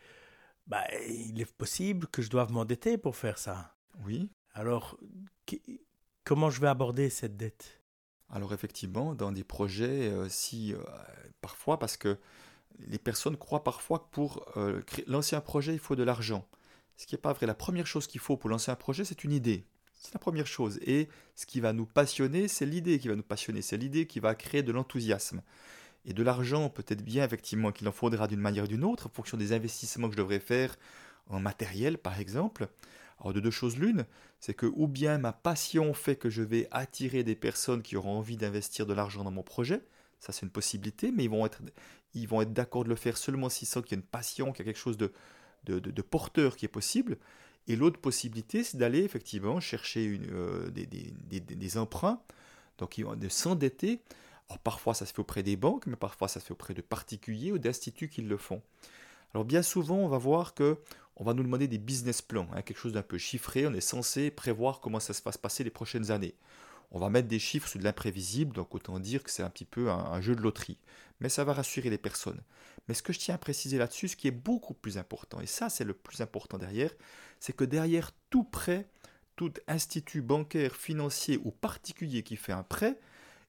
Bah, 0.66 0.84
il 1.08 1.40
est 1.40 1.52
possible 1.52 2.08
que 2.08 2.22
je 2.22 2.30
doive 2.30 2.52
m'endetter 2.52 2.98
pour 2.98 3.16
faire 3.16 3.38
ça. 3.38 3.76
Oui. 4.04 4.30
Alors, 4.54 4.98
comment 6.24 6.50
je 6.50 6.60
vais 6.60 6.68
aborder 6.68 7.10
cette 7.10 7.38
dette? 7.38 7.79
Alors 8.30 8.54
effectivement, 8.54 9.16
dans 9.16 9.32
des 9.32 9.44
projets, 9.44 10.10
euh, 10.10 10.28
si 10.30 10.74
euh, 10.74 10.78
parfois, 11.42 11.80
parce 11.80 11.98
que 11.98 12.18
les 12.88 13.00
personnes 13.00 13.38
croient 13.38 13.64
parfois 13.64 14.00
que 14.00 14.06
pour 14.12 14.46
euh, 14.58 14.82
lancer 15.08 15.36
un 15.36 15.42
projet, 15.42 15.74
il 15.74 15.80
faut 15.80 15.96
de 15.96 16.04
l'argent. 16.04 16.46
Ce 16.96 17.08
qui 17.08 17.16
n'est 17.16 17.22
pas 17.22 17.34
vrai. 17.34 17.46
La 17.46 17.56
première 17.56 17.88
chose 17.88 18.08
qu'il 18.08 18.22
faut 18.22 18.38
pour 18.38 18.50
lancer 18.50 18.72
un 18.72 18.76
projet, 18.76 19.04
c'est 19.06 19.24
une 19.24 19.32
idée. 19.32 19.66
C'est 19.94 20.14
la 20.14 20.20
première 20.20 20.48
chose. 20.48 20.80
Et 20.86 21.10
ce 21.36 21.46
qui 21.46 21.60
va 21.60 21.74
nous 21.74 21.86
passionner, 21.86 22.48
c'est 22.48 22.66
l'idée 22.66 23.00
qui 23.00 23.08
va 23.08 23.16
nous 23.16 23.24
passionner, 23.24 23.62
c'est 23.62 23.78
l'idée 23.78 24.06
qui 24.06 24.20
va 24.20 24.36
créer 24.36 24.64
de 24.64 24.72
l'enthousiasme. 24.72 25.42
Et 26.06 26.14
de 26.14 26.24
l'argent, 26.24 26.70
peut-être 26.70 27.04
bien 27.04 27.26
effectivement 27.26 27.72
qu'il 27.72 27.88
en 27.88 27.92
faudra 27.92 28.28
d'une 28.28 28.40
manière 28.40 28.64
ou 28.64 28.68
d'une 28.68 28.86
autre, 28.86 29.08
en 29.08 29.10
fonction 29.10 29.38
des 29.38 29.52
investissements 29.52 30.08
que 30.08 30.14
je 30.14 30.18
devrais 30.22 30.40
faire 30.40 30.78
en 31.28 31.40
matériel, 31.40 31.98
par 31.98 32.20
exemple. 32.20 32.70
Alors 33.20 33.34
de 33.34 33.40
deux 33.40 33.52
choses 33.52 33.78
l'une, 33.78 34.06
c'est 34.40 34.54
que 34.54 34.66
ou 34.66 34.88
bien 34.88 35.18
ma 35.18 35.34
passion 35.34 35.94
fait 35.94 36.16
que 36.16 36.30
je 36.30 36.42
vais 36.42 36.68
attirer 36.72 37.24
des 37.24 37.36
personnes 37.36 37.82
qui 37.82 37.98
auront 37.98 38.18
envie 38.18 38.38
d'investir 38.38 38.86
de 38.86 38.94
l'argent 38.94 39.24
dans 39.24 39.32
mon 39.32 39.44
projet, 39.44 39.82
ça 40.20 40.32
c'est 40.32 40.46
une 40.46 40.52
possibilité, 40.52 41.12
mais 41.12 41.24
ils 41.24 41.30
vont 41.30 41.46
être, 41.46 42.54
d'accord 42.54 42.84
de 42.84 42.90
le 42.90 42.96
faire 42.96 43.18
seulement 43.18 43.50
s'ils 43.50 43.68
sentent 43.68 43.86
qu'il 43.86 43.98
y 43.98 44.00
a 44.00 44.02
une 44.02 44.08
passion, 44.08 44.52
qu'il 44.52 44.66
y 44.66 44.70
a 44.70 44.72
quelque 44.72 44.82
chose 44.82 44.98
de, 44.98 45.12
porteur 46.02 46.56
qui 46.56 46.66
est 46.66 46.70
possible. 46.70 47.18
Et 47.68 47.76
l'autre 47.76 48.00
possibilité, 48.00 48.64
c'est 48.64 48.78
d'aller 48.78 49.04
effectivement 49.04 49.60
chercher 49.60 50.20
euh, 50.32 50.70
des, 50.72 50.88
des, 50.88 51.78
emprunts, 51.78 52.22
donc 52.78 53.00
de 53.00 53.30
s'endetter. 53.30 54.02
Alors 54.50 54.60
parfois 54.60 54.94
ça 54.96 55.06
se 55.06 55.14
fait 55.14 55.20
auprès 55.20 55.44
des 55.44 55.56
banques, 55.56 55.86
mais 55.86 55.96
parfois 55.96 56.28
ça 56.28 56.40
se 56.40 56.46
fait 56.46 56.54
auprès 56.54 56.74
de 56.74 56.82
particuliers 56.82 57.52
ou 57.52 57.60
d'instituts 57.60 58.10
qui 58.10 58.22
le 58.22 58.38
font. 58.38 58.62
Alors 59.34 59.46
bien 59.46 59.62
souvent, 59.62 59.98
on 59.98 60.08
va 60.08 60.18
voir 60.18 60.56
que 60.56 60.78
on 61.20 61.26
va 61.26 61.34
nous 61.34 61.44
demander 61.44 61.68
des 61.68 61.78
business 61.78 62.22
plans, 62.22 62.48
hein, 62.54 62.62
quelque 62.62 62.78
chose 62.78 62.94
d'un 62.94 63.02
peu 63.02 63.18
chiffré. 63.18 63.68
On 63.68 63.74
est 63.74 63.82
censé 63.82 64.32
prévoir 64.32 64.80
comment 64.80 65.02
ça 65.02 65.14
se 65.14 65.22
va 65.22 65.34
se 65.34 65.38
passer 65.38 65.66
les 65.66 65.70
prochaines 65.70 66.12
années. 66.12 66.34
On 66.92 67.00
va 67.00 67.10
mettre 67.10 67.28
des 67.28 67.40
chiffres 67.40 67.68
sur 67.68 67.78
de 67.78 67.84
l'imprévisible, 67.84 68.56
donc 68.56 68.74
autant 68.74 69.00
dire 69.00 69.22
que 69.22 69.30
c'est 69.30 69.44
un 69.44 69.50
petit 69.50 69.66
peu 69.66 69.92
un, 69.92 70.22
jeu 70.22 70.34
de 70.34 70.42
loterie. 70.42 70.80
Mais 71.20 71.28
ça 71.28 71.44
va 71.44 71.54
rassurer 71.54 71.90
les 71.90 71.98
personnes. 71.98 72.42
Mais 72.88 72.94
ce 72.94 73.04
que 73.04 73.12
je 73.14 73.20
tiens 73.20 73.36
à 73.36 73.38
préciser 73.38 73.78
là-dessus, 73.78 74.08
ce 74.08 74.16
qui 74.16 74.30
est 74.30 74.32
beaucoup 74.32 74.74
plus 74.74 74.98
important, 74.98 75.42
et 75.42 75.46
ça 75.46 75.70
c'est 75.70 75.84
le 75.84 75.94
plus 75.94 76.22
important 76.22 76.58
derrière, 76.58 76.92
c'est 77.40 77.56
que 77.56 77.66
derrière 77.66 78.12
tout 78.30 78.46
prêt, 78.46 78.90
tout 79.36 79.54
institut 79.68 80.22
bancaire, 80.22 80.76
financier 80.76 81.38
ou 81.44 81.52
particulier 81.52 82.24
qui 82.24 82.38
fait 82.38 82.54
un 82.54 82.64
prêt, 82.64 82.98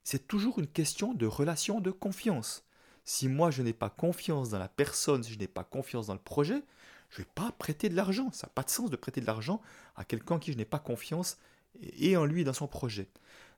c'est 0.02 0.26
toujours 0.26 0.58
une 0.58 0.66
question 0.66 1.14
de 1.14 1.26
relation 1.26 1.80
de 1.80 1.92
confiance. 1.92 2.64
Si 3.04 3.28
moi 3.28 3.50
je 3.50 3.62
n'ai 3.62 3.72
pas 3.72 3.90
confiance 3.90 4.50
dans 4.50 4.58
la 4.58 4.68
personne, 4.68 5.22
si 5.22 5.32
je 5.32 5.38
n'ai 5.38 5.48
pas 5.48 5.64
confiance 5.64 6.08
dans 6.08 6.14
le 6.14 6.20
projet, 6.20 6.62
je 7.10 7.20
ne 7.20 7.24
vais 7.24 7.30
pas 7.34 7.52
prêter 7.52 7.88
de 7.88 7.96
l'argent. 7.96 8.30
Ça 8.32 8.46
n'a 8.46 8.52
pas 8.54 8.62
de 8.62 8.70
sens 8.70 8.90
de 8.90 8.96
prêter 8.96 9.20
de 9.20 9.26
l'argent 9.26 9.60
à 9.96 10.04
quelqu'un 10.04 10.38
qui 10.38 10.52
je 10.52 10.56
n'ai 10.56 10.64
pas 10.64 10.78
confiance 10.78 11.38
et 11.82 12.16
en 12.16 12.24
lui 12.24 12.42
et 12.42 12.44
dans 12.44 12.52
son 12.52 12.66
projet. 12.66 13.08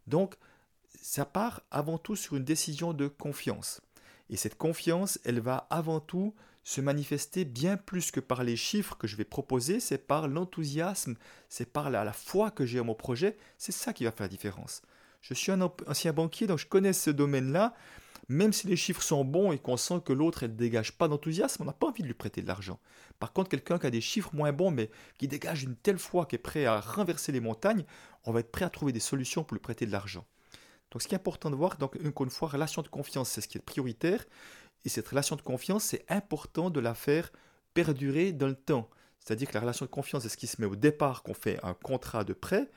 Donc, 0.06 0.34
ça 1.00 1.24
part 1.24 1.62
avant 1.70 1.98
tout 1.98 2.16
sur 2.16 2.36
une 2.36 2.44
décision 2.44 2.92
de 2.92 3.08
confiance. 3.08 3.80
Et 4.30 4.36
cette 4.36 4.56
confiance, 4.56 5.18
elle 5.24 5.40
va 5.40 5.66
avant 5.70 6.00
tout 6.00 6.34
se 6.64 6.80
manifester 6.80 7.44
bien 7.44 7.76
plus 7.76 8.10
que 8.10 8.20
par 8.20 8.44
les 8.44 8.56
chiffres 8.56 8.96
que 8.96 9.06
je 9.06 9.16
vais 9.16 9.24
proposer, 9.24 9.80
c'est 9.80 9.98
par 9.98 10.28
l'enthousiasme, 10.28 11.16
c'est 11.48 11.70
par 11.70 11.90
la, 11.90 12.12
foi 12.12 12.50
que 12.50 12.64
j'ai 12.64 12.80
en 12.80 12.84
mon 12.84 12.94
projet, 12.94 13.36
c'est 13.58 13.72
ça 13.72 13.92
qui 13.92 14.04
va 14.04 14.12
faire 14.12 14.24
la 14.24 14.28
différence. 14.28 14.82
Je 15.20 15.34
suis 15.34 15.52
un 15.52 15.60
ancien 15.60 16.12
banquier, 16.12 16.46
donc 16.46 16.58
je 16.58 16.66
connais 16.66 16.92
ce 16.92 17.10
domaine-là. 17.10 17.74
Même 18.28 18.52
si 18.52 18.66
les 18.66 18.76
chiffres 18.76 19.02
sont 19.02 19.24
bons 19.24 19.52
et 19.52 19.58
qu'on 19.58 19.76
sent 19.76 20.00
que 20.04 20.12
l'autre 20.12 20.44
ne 20.46 20.52
dégage 20.52 20.92
pas 20.92 21.08
d'enthousiasme, 21.08 21.62
on 21.62 21.66
n'a 21.66 21.72
pas 21.72 21.88
envie 21.88 22.02
de 22.02 22.06
lui 22.06 22.14
prêter 22.14 22.40
de 22.40 22.46
l'argent. 22.46 22.78
Par 23.18 23.32
contre, 23.32 23.50
quelqu'un 23.50 23.78
qui 23.78 23.86
a 23.86 23.90
des 23.90 24.00
chiffres 24.00 24.30
moins 24.32 24.52
bons, 24.52 24.70
mais 24.70 24.90
qui 25.18 25.28
dégage 25.28 25.64
une 25.64 25.76
telle 25.76 25.98
foi, 25.98 26.26
qui 26.26 26.36
est 26.36 26.38
prêt 26.38 26.64
à 26.64 26.80
renverser 26.80 27.32
les 27.32 27.40
montagnes, 27.40 27.84
on 28.24 28.32
va 28.32 28.40
être 28.40 28.52
prêt 28.52 28.64
à 28.64 28.70
trouver 28.70 28.92
des 28.92 29.00
solutions 29.00 29.44
pour 29.44 29.54
lui 29.54 29.60
prêter 29.60 29.86
de 29.86 29.92
l'argent. 29.92 30.24
Donc 30.90 31.02
ce 31.02 31.08
qui 31.08 31.14
est 31.14 31.18
important 31.18 31.50
de 31.50 31.56
voir, 31.56 31.76
donc 31.78 31.96
une 31.96 32.30
fois, 32.30 32.48
relation 32.48 32.82
de 32.82 32.88
confiance, 32.88 33.30
c'est 33.30 33.40
ce 33.40 33.48
qui 33.48 33.58
est 33.58 33.62
prioritaire. 33.62 34.24
Et 34.84 34.88
cette 34.88 35.08
relation 35.08 35.36
de 35.36 35.42
confiance, 35.42 35.84
c'est 35.84 36.04
important 36.08 36.70
de 36.70 36.80
la 36.80 36.94
faire 36.94 37.32
perdurer 37.74 38.32
dans 38.32 38.48
le 38.48 38.54
temps. 38.54 38.88
C'est-à-dire 39.18 39.48
que 39.48 39.54
la 39.54 39.60
relation 39.60 39.86
de 39.86 39.90
confiance, 39.90 40.24
c'est 40.24 40.28
ce 40.28 40.36
qui 40.36 40.46
se 40.46 40.60
met 40.60 40.66
au 40.66 40.76
départ 40.76 41.22
qu'on 41.22 41.34
fait 41.34 41.58
un 41.62 41.74
contrat 41.74 42.24
de 42.24 42.32
prêt, 42.32 42.70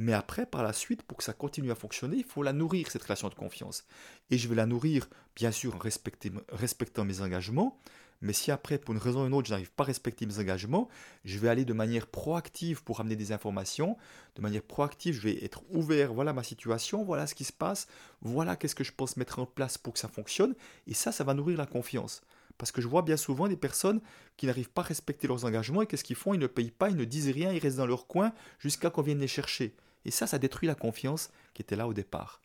mais 0.00 0.14
après, 0.14 0.46
par 0.46 0.62
la 0.62 0.72
suite, 0.72 1.02
pour 1.02 1.18
que 1.18 1.24
ça 1.24 1.34
continue 1.34 1.70
à 1.70 1.74
fonctionner, 1.74 2.16
il 2.16 2.24
faut 2.24 2.42
la 2.42 2.54
nourrir, 2.54 2.90
cette 2.90 3.02
relation 3.02 3.28
de 3.28 3.34
confiance. 3.34 3.84
Et 4.30 4.38
je 4.38 4.48
vais 4.48 4.54
la 4.54 4.64
nourrir, 4.64 5.10
bien 5.36 5.50
sûr, 5.50 5.76
en 5.76 5.78
respectant 5.78 7.04
mes 7.04 7.20
engagements, 7.20 7.78
mais 8.22 8.32
si 8.32 8.50
après, 8.50 8.78
pour 8.78 8.94
une 8.94 9.00
raison 9.00 9.22
ou 9.22 9.26
une 9.26 9.34
autre, 9.34 9.48
je 9.48 9.52
n'arrive 9.52 9.70
pas 9.70 9.84
à 9.84 9.88
respecter 9.88 10.24
mes 10.24 10.38
engagements, 10.38 10.88
je 11.26 11.38
vais 11.38 11.50
aller 11.50 11.66
de 11.66 11.74
manière 11.74 12.06
proactive 12.06 12.82
pour 12.82 13.00
amener 13.00 13.14
des 13.14 13.32
informations. 13.32 13.98
De 14.36 14.40
manière 14.40 14.62
proactive, 14.62 15.14
je 15.14 15.20
vais 15.20 15.44
être 15.44 15.64
ouvert. 15.70 16.14
Voilà 16.14 16.32
ma 16.32 16.44
situation, 16.44 17.04
voilà 17.04 17.26
ce 17.26 17.34
qui 17.34 17.44
se 17.44 17.52
passe, 17.52 17.86
voilà 18.22 18.56
qu'est-ce 18.56 18.74
que 18.74 18.84
je 18.84 18.92
pense 18.92 19.18
mettre 19.18 19.38
en 19.38 19.44
place 19.44 19.76
pour 19.76 19.92
que 19.92 19.98
ça 19.98 20.08
fonctionne. 20.08 20.54
Et 20.86 20.94
ça, 20.94 21.12
ça 21.12 21.24
va 21.24 21.34
nourrir 21.34 21.58
la 21.58 21.66
confiance. 21.66 22.22
Parce 22.56 22.72
que 22.72 22.80
je 22.80 22.88
vois 22.88 23.02
bien 23.02 23.18
souvent 23.18 23.48
des 23.48 23.56
personnes 23.56 24.00
qui 24.38 24.46
n'arrivent 24.46 24.70
pas 24.70 24.80
à 24.80 24.86
respecter 24.86 25.28
leurs 25.28 25.44
engagements 25.44 25.82
et 25.82 25.86
qu'est-ce 25.86 26.04
qu'ils 26.04 26.16
font? 26.16 26.32
Ils 26.32 26.40
ne 26.40 26.46
payent 26.46 26.70
pas, 26.70 26.88
ils 26.88 26.96
ne 26.96 27.04
disent 27.04 27.28
rien, 27.28 27.52
ils 27.52 27.58
restent 27.58 27.76
dans 27.76 27.86
leur 27.86 28.06
coin 28.06 28.32
jusqu'à 28.58 28.88
qu'on 28.88 29.02
vienne 29.02 29.18
les 29.18 29.28
chercher. 29.28 29.74
Et 30.04 30.10
ça, 30.10 30.26
ça 30.26 30.38
détruit 30.38 30.66
la 30.66 30.74
confiance 30.74 31.30
qui 31.54 31.62
était 31.62 31.76
là 31.76 31.86
au 31.86 31.94
départ. 31.94 32.40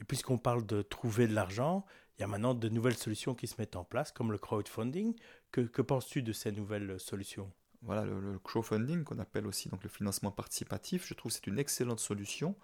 Et 0.00 0.04
puisqu'on 0.04 0.38
parle 0.38 0.66
de 0.66 0.82
trouver 0.82 1.26
de 1.26 1.34
l'argent, 1.34 1.84
il 2.18 2.22
y 2.22 2.24
a 2.24 2.26
maintenant 2.26 2.54
de 2.54 2.68
nouvelles 2.68 2.96
solutions 2.96 3.34
qui 3.34 3.46
se 3.46 3.54
mettent 3.58 3.76
en 3.76 3.84
place, 3.84 4.12
comme 4.12 4.32
le 4.32 4.38
crowdfunding. 4.38 5.14
Que, 5.52 5.82
penses-tu 5.82 6.22
de 6.22 6.32
ces 6.32 6.52
nouvelles 6.52 7.00
solutions? 7.00 7.50
Voilà, 7.82 8.04
le, 8.04 8.38
crowdfunding, 8.38 9.04
qu'on 9.04 9.18
appelle 9.18 9.46
aussi 9.46 9.70
donc 9.70 9.82
le 9.82 9.88
financement 9.88 10.30
participatif, 10.30 11.06
je 11.06 11.14
trouve 11.14 11.32
que 11.32 11.38
c'est 11.38 11.46
une 11.46 11.58
excellente 11.58 12.00
solution 12.00 12.54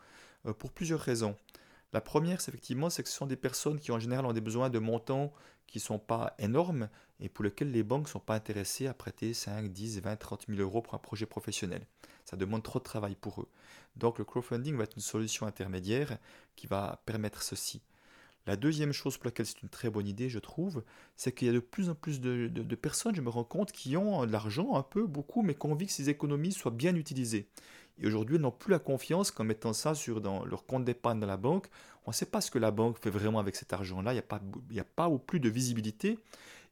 euh, 0.44 0.52
pour 0.52 0.72
plusieurs 0.72 1.00
raisons. 1.00 1.36
La 1.94 2.02
première, 2.02 2.42
c'est 2.42 2.50
effectivement, 2.50 2.90
c'est 2.90 3.02
que 3.02 3.08
ce 3.08 3.14
sont 3.14 3.26
des 3.26 3.36
personnes 3.36 3.78
qui 3.78 3.92
en 3.92 3.98
général 3.98 4.26
ont 4.26 4.34
des 4.34 4.42
besoins 4.42 4.68
de 4.68 4.78
montants 4.78 5.32
qui 5.66 5.78
ne 5.78 5.82
sont 5.82 5.98
pas 5.98 6.34
énormes 6.38 6.90
et 7.20 7.30
pour 7.30 7.44
lesquels 7.44 7.70
les 7.70 7.82
banques 7.82 8.04
ne 8.04 8.10
sont 8.10 8.20
pas 8.20 8.34
intéressées 8.34 8.86
à 8.86 8.94
prêter 8.94 9.32
5, 9.32 9.72
10, 9.72 10.00
20, 10.00 10.16
30 10.16 10.46
000 10.48 10.60
euros 10.60 10.82
pour 10.82 10.94
un 10.94 10.98
projet 10.98 11.26
professionnel. 11.26 11.86
Ça 12.26 12.36
demande 12.36 12.62
trop 12.62 12.80
de 12.80 12.84
travail 12.84 13.14
pour 13.14 13.40
eux. 13.40 13.48
Donc 13.94 14.18
le 14.18 14.24
crowdfunding 14.24 14.76
va 14.76 14.84
être 14.84 14.96
une 14.96 15.02
solution 15.02 15.46
intermédiaire 15.46 16.18
qui 16.56 16.66
va 16.66 17.00
permettre 17.06 17.42
ceci. 17.42 17.80
La 18.46 18.56
deuxième 18.56 18.92
chose 18.92 19.16
pour 19.16 19.26
laquelle 19.26 19.46
c'est 19.46 19.62
une 19.62 19.68
très 19.68 19.90
bonne 19.90 20.06
idée, 20.06 20.28
je 20.28 20.38
trouve, 20.38 20.84
c'est 21.16 21.32
qu'il 21.32 21.46
y 21.46 21.50
a 21.50 21.54
de 21.54 21.58
plus 21.58 21.88
en 21.88 21.94
plus 21.94 22.20
de, 22.20 22.74
personnes, 22.76 23.14
je 23.14 23.20
me 23.20 23.28
rends 23.28 23.44
compte, 23.44 23.72
qui 23.72 23.96
ont 23.96 24.24
de 24.24 24.30
l'argent, 24.30 24.76
un 24.76 24.82
peu, 24.82 25.06
beaucoup, 25.06 25.42
mais 25.42 25.54
qui 25.54 25.66
ont 25.66 25.76
que 25.76 25.86
ces 25.86 26.10
économies 26.10 26.52
soient 26.52 26.70
bien 26.70 26.94
utilisées. 26.94 27.48
Et 27.98 28.06
aujourd'hui, 28.06 28.36
ils 28.36 28.42
n'ont 28.42 28.52
plus 28.52 28.70
la 28.70 28.78
confiance 28.78 29.30
qu'en 29.32 29.42
mettant 29.42 29.72
ça 29.72 29.94
sur 29.94 30.20
dans 30.20 30.44
leur 30.44 30.64
compte 30.64 30.84
d'épargne 30.84 31.18
dans 31.18 31.26
la 31.26 31.36
banque, 31.36 31.66
on 32.04 32.10
ne 32.10 32.14
sait 32.14 32.26
pas 32.26 32.40
ce 32.40 32.52
que 32.52 32.58
la 32.58 32.70
banque 32.70 32.98
fait 32.98 33.10
vraiment 33.10 33.40
avec 33.40 33.56
cet 33.56 33.72
argent-là, 33.72 34.12
il 34.12 34.22
n'y 34.70 34.78
a, 34.78 34.82
a 34.82 34.84
pas 34.84 35.08
ou 35.08 35.18
plus 35.18 35.40
de 35.40 35.48
visibilité. 35.48 36.18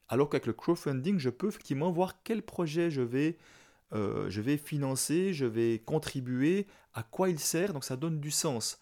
Alors 0.07 0.29
qu'avec 0.29 0.45
le 0.45 0.53
crowdfunding, 0.53 1.17
je 1.17 1.29
peux 1.29 1.47
effectivement 1.47 1.91
voir 1.91 2.21
quel 2.23 2.41
projet 2.41 2.89
je 2.89 3.01
vais, 3.01 3.37
euh, 3.95 4.29
je 4.29 4.41
vais 4.41 4.57
financer, 4.57 5.33
je 5.33 5.45
vais 5.45 5.79
contribuer, 5.79 6.67
à 6.93 7.01
quoi 7.03 7.29
il 7.29 7.39
sert, 7.39 7.73
donc 7.73 7.83
ça 7.83 7.97
donne 7.97 8.19
du 8.19 8.31
sens 8.31 8.79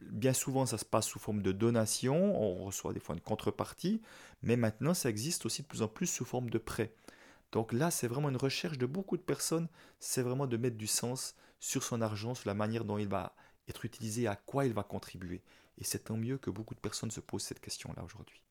bien 0.00 0.32
souvent, 0.32 0.66
ça 0.66 0.78
se 0.78 0.84
passe 0.84 1.06
sous 1.06 1.18
forme 1.18 1.42
de 1.42 1.52
donation, 1.52 2.40
on 2.40 2.64
reçoit 2.64 2.92
des 2.92 3.00
fois 3.00 3.14
une 3.14 3.20
contrepartie, 3.20 4.00
mais 4.42 4.56
maintenant, 4.56 4.94
ça 4.94 5.10
existe 5.10 5.46
aussi 5.46 5.62
de 5.62 5.66
plus 5.66 5.82
en 5.82 5.88
plus 5.88 6.06
sous 6.06 6.24
forme 6.24 6.50
de 6.50 6.58
prêt. 6.58 6.94
Donc 7.52 7.72
là, 7.72 7.90
c'est 7.90 8.08
vraiment 8.08 8.28
une 8.28 8.36
recherche 8.36 8.78
de 8.78 8.86
beaucoup 8.86 9.16
de 9.16 9.22
personnes, 9.22 9.68
c'est 9.98 10.22
vraiment 10.22 10.46
de 10.46 10.56
mettre 10.56 10.76
du 10.76 10.86
sens 10.86 11.34
sur 11.60 11.82
son 11.82 12.00
argent, 12.00 12.34
sur 12.34 12.48
la 12.48 12.54
manière 12.54 12.84
dont 12.84 12.98
il 12.98 13.08
va 13.08 13.34
être 13.68 13.84
utilisé, 13.84 14.26
à 14.26 14.36
quoi 14.36 14.66
il 14.66 14.72
va 14.72 14.82
contribuer. 14.82 15.42
Et 15.78 15.84
c'est 15.84 16.04
tant 16.04 16.16
mieux 16.16 16.38
que 16.38 16.50
beaucoup 16.50 16.74
de 16.74 16.80
personnes 16.80 17.10
se 17.10 17.20
posent 17.20 17.42
cette 17.42 17.60
question-là 17.60 18.02
aujourd'hui. 18.04 18.42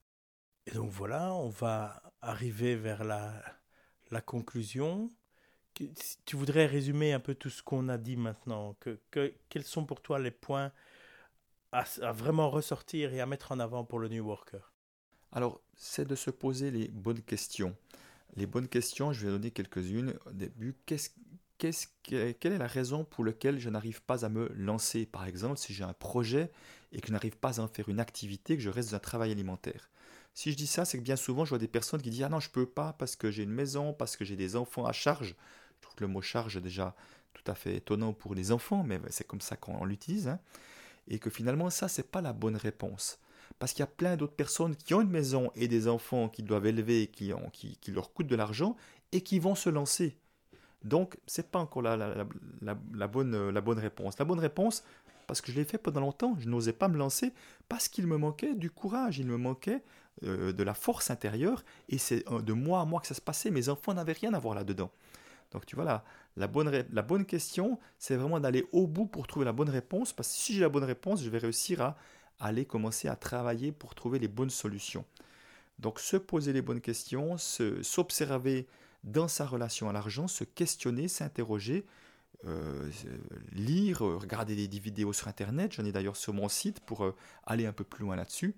Et 0.65 0.71
donc 0.71 0.91
voilà, 0.91 1.33
on 1.33 1.49
va 1.49 2.01
arriver 2.21 2.75
vers 2.75 3.03
la, 3.03 3.41
la 4.11 4.21
conclusion. 4.21 5.11
Tu 6.25 6.35
voudrais 6.35 6.65
résumer 6.65 7.13
un 7.13 7.19
peu 7.19 7.35
tout 7.35 7.49
ce 7.49 7.61
qu'on 7.61 7.89
a 7.89 7.97
dit 7.97 8.17
maintenant 8.17 8.75
que, 8.79 8.99
Quels 9.49 9.63
sont 9.63 9.85
pour 9.85 10.01
toi 10.01 10.19
les 10.19 10.31
points 10.31 10.71
à, 11.71 11.83
vraiment 12.11 12.49
ressortir 12.49 13.13
et 13.13 13.21
à 13.21 13.25
mettre 13.25 13.51
en 13.51 13.59
avant 13.59 13.83
pour 13.83 13.99
le 13.99 14.07
New 14.07 14.25
Worker? 14.25 14.73
Alors, 15.31 15.61
c'est 15.75 16.07
de 16.07 16.15
se 16.15 16.31
poser 16.31 16.71
les 16.71 16.87
bonnes 16.87 17.21
questions. 17.21 17.75
Les 18.35 18.45
bonnes 18.45 18.67
questions, 18.67 19.13
je 19.13 19.25
vais 19.25 19.31
donner 19.31 19.51
quelques-unes 19.51 20.13
au 20.25 20.31
début. 20.31 20.75
Qu'est-ce, 20.85 21.09
quelle 22.03 22.53
est 22.53 22.57
la 22.57 22.67
raison 22.67 23.03
pour 23.03 23.25
laquelle 23.25 23.59
je 23.59 23.69
n'arrive 23.69 24.01
pas 24.01 24.25
à 24.25 24.29
me 24.29 24.51
lancer? 24.55 25.05
Par 25.05 25.25
exemple, 25.25 25.57
si 25.57 25.73
j'ai 25.73 25.83
un 25.83 25.93
projet 25.93 26.51
et 26.91 27.01
que 27.01 27.07
je 27.07 27.13
n'arrive 27.13 27.37
pas 27.37 27.59
à 27.59 27.63
en 27.63 27.67
faire 27.67 27.89
une 27.89 27.99
activité, 27.99 28.55
que 28.55 28.63
je 28.63 28.69
reste 28.69 28.91
dans 28.91 28.97
un 28.97 28.99
travail 28.99 29.31
alimentaire. 29.31 29.89
Si 30.33 30.51
je 30.51 30.57
dis 30.57 30.67
ça, 30.67 30.85
c'est 30.85 30.99
que 30.99 31.03
bien 31.03 31.15
souvent, 31.15 31.45
je 31.45 31.49
vois 31.49 31.57
des 31.57 31.67
personnes 31.67 32.01
qui 32.01 32.11
disent 32.11 32.23
Ah 32.23 32.29
non, 32.29 32.39
je 32.39 32.49
ne 32.49 32.53
peux 32.53 32.67
pas 32.67 32.93
parce 32.93 33.15
que 33.15 33.31
j'ai 33.31 33.43
une 33.43 33.51
maison, 33.51 33.93
parce 33.93 34.15
que 34.15 34.23
j'ai 34.23 34.35
des 34.35 34.55
enfants 34.55 34.85
à 34.85 34.91
charge. 34.91 35.35
Je 35.77 35.81
trouve 35.81 35.95
que 35.95 36.03
le 36.03 36.09
mot 36.09 36.21
charge 36.21 36.57
est 36.57 36.61
déjà 36.61 36.95
tout 37.33 37.49
à 37.49 37.55
fait 37.55 37.75
étonnant 37.75 38.13
pour 38.13 38.35
les 38.35 38.51
enfants, 38.51 38.83
mais 38.83 38.99
c'est 39.09 39.27
comme 39.27 39.41
ça 39.41 39.55
qu'on 39.55 39.85
l'utilise. 39.85 40.27
Hein 40.27 40.39
et 41.07 41.19
que 41.19 41.29
finalement 41.29 41.69
ça 41.69 41.87
c'est 41.87 42.09
pas 42.11 42.21
la 42.21 42.33
bonne 42.33 42.55
réponse. 42.55 43.19
Parce 43.59 43.71
qu'il 43.71 43.79
y 43.79 43.83
a 43.83 43.87
plein 43.87 44.17
d'autres 44.17 44.35
personnes 44.35 44.75
qui 44.75 44.93
ont 44.93 45.01
une 45.01 45.09
maison 45.09 45.51
et 45.55 45.67
des 45.67 45.87
enfants 45.87 46.29
qui 46.29 46.43
doivent 46.43 46.67
élever, 46.67 47.07
qui, 47.07 47.33
ont, 47.33 47.49
qui, 47.51 47.77
leur 47.91 48.13
coûtent 48.13 48.27
de 48.27 48.35
l'argent 48.35 48.75
et 49.11 49.21
qui 49.21 49.39
vont 49.39 49.55
se 49.55 49.69
lancer. 49.69 50.17
Donc 50.83 51.17
c'est 51.25 51.49
pas 51.49 51.59
encore 51.59 51.81
la, 51.81 52.25
bonne, 53.07 53.49
la 53.49 53.61
bonne 53.61 53.79
réponse. 53.79 54.19
La 54.19 54.25
bonne 54.25 54.39
réponse, 54.39 54.83
parce 55.25 55.41
que 55.41 55.51
je 55.51 55.57
l'ai 55.57 55.63
fait 55.63 55.77
pendant 55.77 56.01
longtemps, 56.01 56.35
je 56.39 56.47
n'osais 56.47 56.73
pas 56.73 56.87
me 56.87 56.97
lancer 56.97 57.33
parce 57.67 57.87
qu'il 57.87 58.05
me 58.05 58.17
manquait 58.17 58.53
du 58.53 58.69
courage, 58.69 59.17
il 59.17 59.25
me 59.25 59.37
manquait 59.37 59.81
euh, 60.23 60.51
de 60.51 60.63
la 60.63 60.73
force 60.73 61.09
intérieure 61.09 61.63
et 61.89 61.97
c'est 61.97 62.29
euh, 62.31 62.41
de 62.41 62.53
mois 62.53 62.81
à 62.81 62.85
mois 62.85 62.99
que 62.99 63.07
ça 63.07 63.15
se 63.15 63.21
passait. 63.21 63.49
Mes 63.49 63.69
enfants 63.69 63.93
n'avaient 63.93 64.13
rien 64.13 64.33
à 64.33 64.39
voir 64.39 64.55
là-dedans. 64.55 64.91
Donc 65.51 65.65
tu 65.65 65.75
vois, 65.75 66.03
la, 66.35 66.47
bonne 66.47 67.25
question, 67.25 67.79
c'est 67.97 68.15
vraiment 68.15 68.39
d'aller 68.39 68.67
au 68.71 68.87
bout 68.87 69.05
pour 69.05 69.27
trouver 69.27 69.45
la 69.45 69.53
bonne 69.53 69.69
réponse, 69.69 70.13
parce 70.13 70.29
que 70.29 70.35
si 70.35 70.53
j'ai 70.53 70.61
la 70.61 70.69
bonne 70.69 70.83
réponse, 70.83 71.23
je 71.23 71.29
vais 71.29 71.37
réussir 71.37 71.81
à, 71.81 71.97
aller 72.39 72.65
commencer 72.65 73.07
à 73.07 73.15
travailler 73.15 73.71
pour 73.71 73.95
trouver 73.95 74.19
les 74.19 74.27
bonnes 74.27 74.49
solutions. 74.49 75.05
Donc 75.79 75.99
se 75.99 76.17
poser 76.17 76.53
les 76.53 76.61
bonnes 76.61 76.81
questions, 76.81 77.37
s'observer 77.37 78.67
dans 79.03 79.27
sa 79.27 79.45
relation 79.45 79.89
à 79.89 79.93
l'argent, 79.93 80.27
se 80.27 80.43
questionner, 80.43 81.07
s'interroger, 81.07 81.85
euh, 82.45 82.91
lire, 83.51 84.01
regarder 84.01 84.67
des 84.67 84.79
vidéos 84.79 85.13
sur 85.13 85.27
Internet, 85.27 85.73
j'en 85.73 85.85
ai 85.85 85.91
d'ailleurs 85.91 86.17
sur 86.17 86.33
mon 86.33 86.49
site 86.49 86.79
pour 86.81 87.05
euh, 87.05 87.15
aller 87.45 87.65
un 87.65 87.73
peu 87.73 87.83
plus 87.83 88.03
loin 88.03 88.15
là-dessus, 88.15 88.55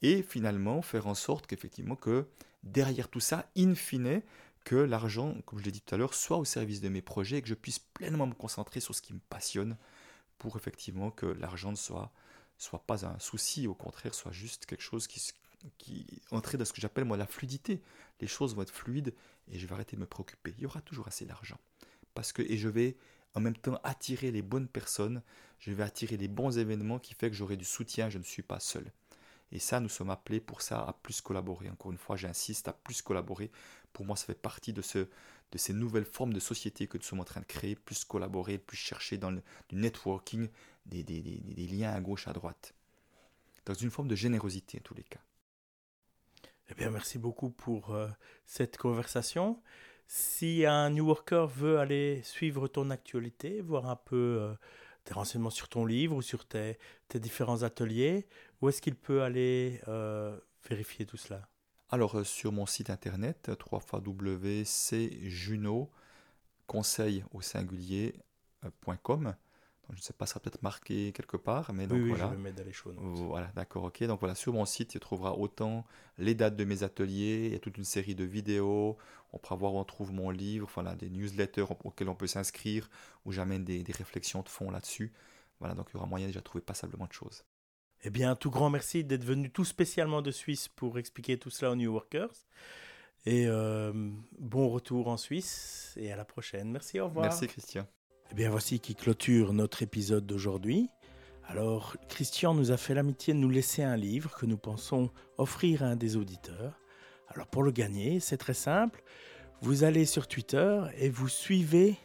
et 0.00 0.22
finalement 0.22 0.80
faire 0.80 1.06
en 1.06 1.14
sorte 1.14 1.46
qu'effectivement 1.46 1.96
que 1.96 2.26
derrière 2.62 3.08
tout 3.08 3.20
ça, 3.20 3.46
in 3.56 3.74
fine, 3.74 4.22
que 4.64 4.76
l'argent, 4.76 5.34
comme 5.46 5.58
je 5.58 5.64
l'ai 5.64 5.70
dit 5.70 5.80
tout 5.80 5.94
à 5.94 5.98
l'heure, 5.98 6.14
soit 6.14 6.38
au 6.38 6.44
service 6.44 6.80
de 6.80 6.88
mes 6.88 7.02
projets 7.02 7.38
et 7.38 7.42
que 7.42 7.48
je 7.48 7.54
puisse 7.54 7.78
pleinement 7.78 8.26
me 8.26 8.34
concentrer 8.34 8.80
sur 8.80 8.94
ce 8.94 9.02
qui 9.02 9.12
me 9.12 9.20
passionne 9.28 9.76
pour 10.38 10.56
effectivement 10.56 11.10
que 11.10 11.26
l'argent 11.26 11.70
ne 11.70 11.76
soit, 11.76 12.10
soit 12.58 12.84
pas 12.86 13.06
un 13.06 13.18
souci, 13.18 13.66
au 13.66 13.74
contraire, 13.74 14.14
soit 14.14 14.32
juste 14.32 14.66
quelque 14.66 14.82
chose 14.82 15.06
qui, 15.06 15.32
qui 15.78 16.06
dans 16.30 16.42
ce 16.42 16.72
que 16.72 16.80
j'appelle 16.80 17.04
moi 17.04 17.16
la 17.16 17.26
fluidité. 17.26 17.82
Les 18.20 18.26
choses 18.26 18.54
vont 18.54 18.62
être 18.62 18.72
fluides 18.72 19.14
et 19.50 19.58
je 19.58 19.66
vais 19.66 19.74
arrêter 19.74 19.96
de 19.96 20.00
me 20.00 20.06
préoccuper. 20.06 20.54
Il 20.56 20.62
y 20.62 20.66
aura 20.66 20.80
toujours 20.80 21.08
assez 21.08 21.26
d'argent. 21.26 21.58
Parce 22.14 22.32
que, 22.32 22.42
et 22.42 22.56
je 22.56 22.68
vais 22.68 22.96
en 23.34 23.40
même 23.40 23.56
temps 23.56 23.78
attirer 23.82 24.30
les 24.30 24.42
bonnes 24.42 24.68
personnes, 24.68 25.22
je 25.58 25.72
vais 25.72 25.82
attirer 25.82 26.16
les 26.16 26.28
bons 26.28 26.58
événements 26.58 26.98
qui 26.98 27.14
fait 27.14 27.30
que 27.30 27.36
j'aurai 27.36 27.56
du 27.56 27.64
soutien, 27.64 28.08
je 28.08 28.18
ne 28.18 28.22
suis 28.22 28.42
pas 28.42 28.60
seul. 28.60 28.90
Et 29.52 29.58
ça, 29.58 29.80
nous 29.80 29.88
sommes 29.88 30.10
appelés 30.10 30.40
pour 30.40 30.62
ça 30.62 30.80
à 30.80 30.92
plus 30.92 31.20
collaborer. 31.20 31.70
Encore 31.70 31.92
une 31.92 31.98
fois, 31.98 32.16
j'insiste 32.16 32.68
à 32.68 32.72
plus 32.72 33.02
collaborer 33.02 33.50
pour 33.94 34.04
moi, 34.04 34.16
ça 34.16 34.26
fait 34.26 34.34
partie 34.34 34.74
de, 34.74 34.82
ce, 34.82 34.98
de 34.98 35.58
ces 35.58 35.72
nouvelles 35.72 36.04
formes 36.04 36.34
de 36.34 36.40
société 36.40 36.86
que 36.86 36.98
nous 36.98 37.04
sommes 37.04 37.20
en 37.20 37.24
train 37.24 37.40
de 37.40 37.46
créer, 37.46 37.76
plus 37.76 38.04
collaborer, 38.04 38.58
plus 38.58 38.76
chercher 38.76 39.16
dans 39.16 39.30
le 39.30 39.40
networking, 39.72 40.48
des, 40.84 41.02
des, 41.02 41.22
des, 41.22 41.66
liens 41.66 41.92
à 41.92 42.00
gauche, 42.00 42.28
à 42.28 42.34
droite. 42.34 42.74
Dans 43.64 43.72
une 43.72 43.90
forme 43.90 44.08
de 44.08 44.16
générosité, 44.16 44.78
en 44.78 44.82
tous 44.82 44.94
les 44.94 45.04
cas. 45.04 45.20
Eh 46.68 46.74
bien, 46.74 46.90
merci 46.90 47.18
beaucoup 47.18 47.50
pour 47.50 47.94
euh, 47.94 48.08
cette 48.44 48.76
conversation. 48.76 49.62
Si 50.08 50.66
un 50.66 50.90
New 50.90 51.06
Worker 51.06 51.46
veut 51.46 51.78
aller 51.78 52.20
suivre 52.24 52.68
ton 52.68 52.90
actualité, 52.90 53.60
voir 53.60 53.88
un 53.88 53.96
peu 53.96 54.38
euh, 54.40 54.54
tes 55.04 55.14
renseignements 55.14 55.50
sur 55.50 55.68
ton 55.68 55.86
livre 55.86 56.16
ou 56.16 56.22
sur 56.22 56.46
tes, 56.46 56.78
tes 57.08 57.20
différents 57.20 57.62
ateliers, 57.62 58.26
où 58.60 58.68
est-ce 58.68 58.82
qu'il 58.82 58.96
peut 58.96 59.22
aller 59.22 59.80
euh, 59.88 60.36
vérifier 60.68 61.06
tout 61.06 61.16
cela? 61.16 61.48
Alors 61.94 62.16
euh, 62.16 62.24
sur 62.24 62.52
mon 62.52 62.66
site 62.66 62.90
internet 62.90 63.50
www.cjuno 63.72 64.60
conseil 66.66 67.24
au 67.32 67.40
singulier.com. 67.40 69.26
Euh, 69.28 69.32
je 69.90 69.96
ne 69.96 70.00
sais 70.00 70.12
pas, 70.14 70.26
ça 70.26 70.32
sera 70.32 70.40
peut-être 70.40 70.62
marqué 70.62 71.12
quelque 71.12 71.36
part, 71.36 71.72
mais 71.72 71.86
donc 71.86 71.98
oui, 71.98 72.08
voilà. 72.08 72.30
je 72.30 72.30
vais 72.30 72.42
mettre 72.42 72.56
dans 72.56 72.64
les 72.64 72.72
shows 72.72 72.92
Voilà, 72.96 73.52
d'accord, 73.54 73.84
ok. 73.84 74.02
Donc 74.04 74.18
voilà, 74.18 74.34
sur 74.34 74.54
mon 74.54 74.64
site, 74.64 74.88
tu 74.88 74.98
trouveras 74.98 75.32
autant 75.32 75.84
les 76.18 76.34
dates 76.34 76.56
de 76.56 76.64
mes 76.64 76.82
ateliers, 76.82 77.46
il 77.46 77.52
y 77.52 77.56
a 77.56 77.58
toute 77.58 77.76
une 77.76 77.84
série 77.84 78.14
de 78.14 78.24
vidéos, 78.24 78.96
on 79.32 79.38
pourra 79.38 79.56
voir 79.56 79.74
où 79.74 79.78
on 79.78 79.84
trouve 79.84 80.10
mon 80.12 80.30
livre, 80.30 80.70
voilà, 80.74 80.96
des 80.96 81.10
newsletters 81.10 81.66
auxquels 81.84 82.08
on 82.08 82.14
peut 82.14 82.26
s'inscrire, 82.26 82.88
où 83.26 83.32
j'amène 83.32 83.62
des, 83.62 83.82
des 83.82 83.92
réflexions 83.92 84.40
de 84.40 84.48
fond 84.48 84.70
là-dessus. 84.70 85.12
Voilà, 85.60 85.74
donc 85.74 85.88
il 85.90 85.94
y 85.94 85.96
aura 85.98 86.06
moyen 86.06 86.26
déjà 86.26 86.40
de 86.40 86.44
trouver 86.44 86.62
passablement 86.62 87.06
de 87.06 87.12
choses. 87.12 87.44
Eh 88.06 88.10
bien, 88.10 88.32
un 88.32 88.36
tout 88.36 88.50
grand 88.50 88.68
merci 88.68 89.02
d'être 89.02 89.24
venu 89.24 89.50
tout 89.50 89.64
spécialement 89.64 90.20
de 90.20 90.30
Suisse 90.30 90.68
pour 90.68 90.98
expliquer 90.98 91.38
tout 91.38 91.48
cela 91.48 91.72
aux 91.72 91.76
New 91.76 91.90
Workers. 91.90 92.34
Et 93.24 93.46
euh, 93.46 93.92
bon 94.38 94.68
retour 94.68 95.08
en 95.08 95.16
Suisse 95.16 95.94
et 95.96 96.12
à 96.12 96.16
la 96.16 96.26
prochaine. 96.26 96.70
Merci, 96.70 97.00
au 97.00 97.06
revoir. 97.06 97.24
Merci 97.24 97.46
Christian. 97.46 97.86
Eh 98.30 98.34
bien, 98.34 98.50
voici 98.50 98.78
qui 98.78 98.94
clôture 98.94 99.54
notre 99.54 99.82
épisode 99.82 100.26
d'aujourd'hui. 100.26 100.90
Alors, 101.46 101.96
Christian 102.10 102.52
nous 102.52 102.70
a 102.72 102.76
fait 102.76 102.92
l'amitié 102.92 103.32
de 103.32 103.38
nous 103.38 103.48
laisser 103.48 103.82
un 103.82 103.96
livre 103.96 104.34
que 104.36 104.44
nous 104.44 104.58
pensons 104.58 105.10
offrir 105.38 105.82
à 105.82 105.86
un 105.86 105.96
des 105.96 106.16
auditeurs. 106.16 106.78
Alors, 107.28 107.46
pour 107.46 107.62
le 107.62 107.70
gagner, 107.70 108.20
c'est 108.20 108.36
très 108.36 108.54
simple. 108.54 109.02
Vous 109.62 109.82
allez 109.82 110.04
sur 110.04 110.28
Twitter 110.28 110.82
et 110.98 111.08
vous 111.08 111.28
suivez 111.28 111.96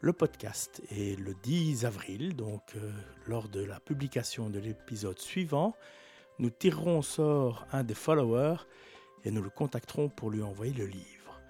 le 0.00 0.12
podcast. 0.12 0.82
Et 0.90 1.16
le 1.16 1.34
10 1.42 1.84
avril, 1.84 2.34
donc 2.36 2.62
euh, 2.76 2.90
lors 3.26 3.48
de 3.48 3.62
la 3.62 3.80
publication 3.80 4.50
de 4.50 4.58
l'épisode 4.58 5.18
suivant, 5.18 5.74
nous 6.38 6.50
tirerons 6.50 6.98
au 6.98 7.02
sort 7.02 7.66
un 7.72 7.84
des 7.84 7.94
followers 7.94 8.56
et 9.24 9.30
nous 9.30 9.42
le 9.42 9.50
contacterons 9.50 10.08
pour 10.08 10.30
lui 10.30 10.42
envoyer 10.42 10.72
le 10.72 10.86
livre. 10.86 11.40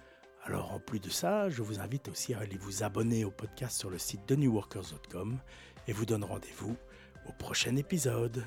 Alors 0.43 0.73
en 0.73 0.79
plus 0.79 0.99
de 0.99 1.09
ça, 1.09 1.49
je 1.49 1.61
vous 1.61 1.79
invite 1.79 2.09
aussi 2.09 2.33
à 2.33 2.39
aller 2.39 2.57
vous 2.57 2.83
abonner 2.83 3.23
au 3.23 3.31
podcast 3.31 3.79
sur 3.79 3.89
le 3.89 3.97
site 3.97 4.27
de 4.27 4.35
newworkers.com 4.35 5.37
et 5.87 5.93
vous 5.93 6.05
donne 6.05 6.23
rendez-vous 6.23 6.75
au 7.27 7.31
prochain 7.33 7.75
épisode. 7.75 8.43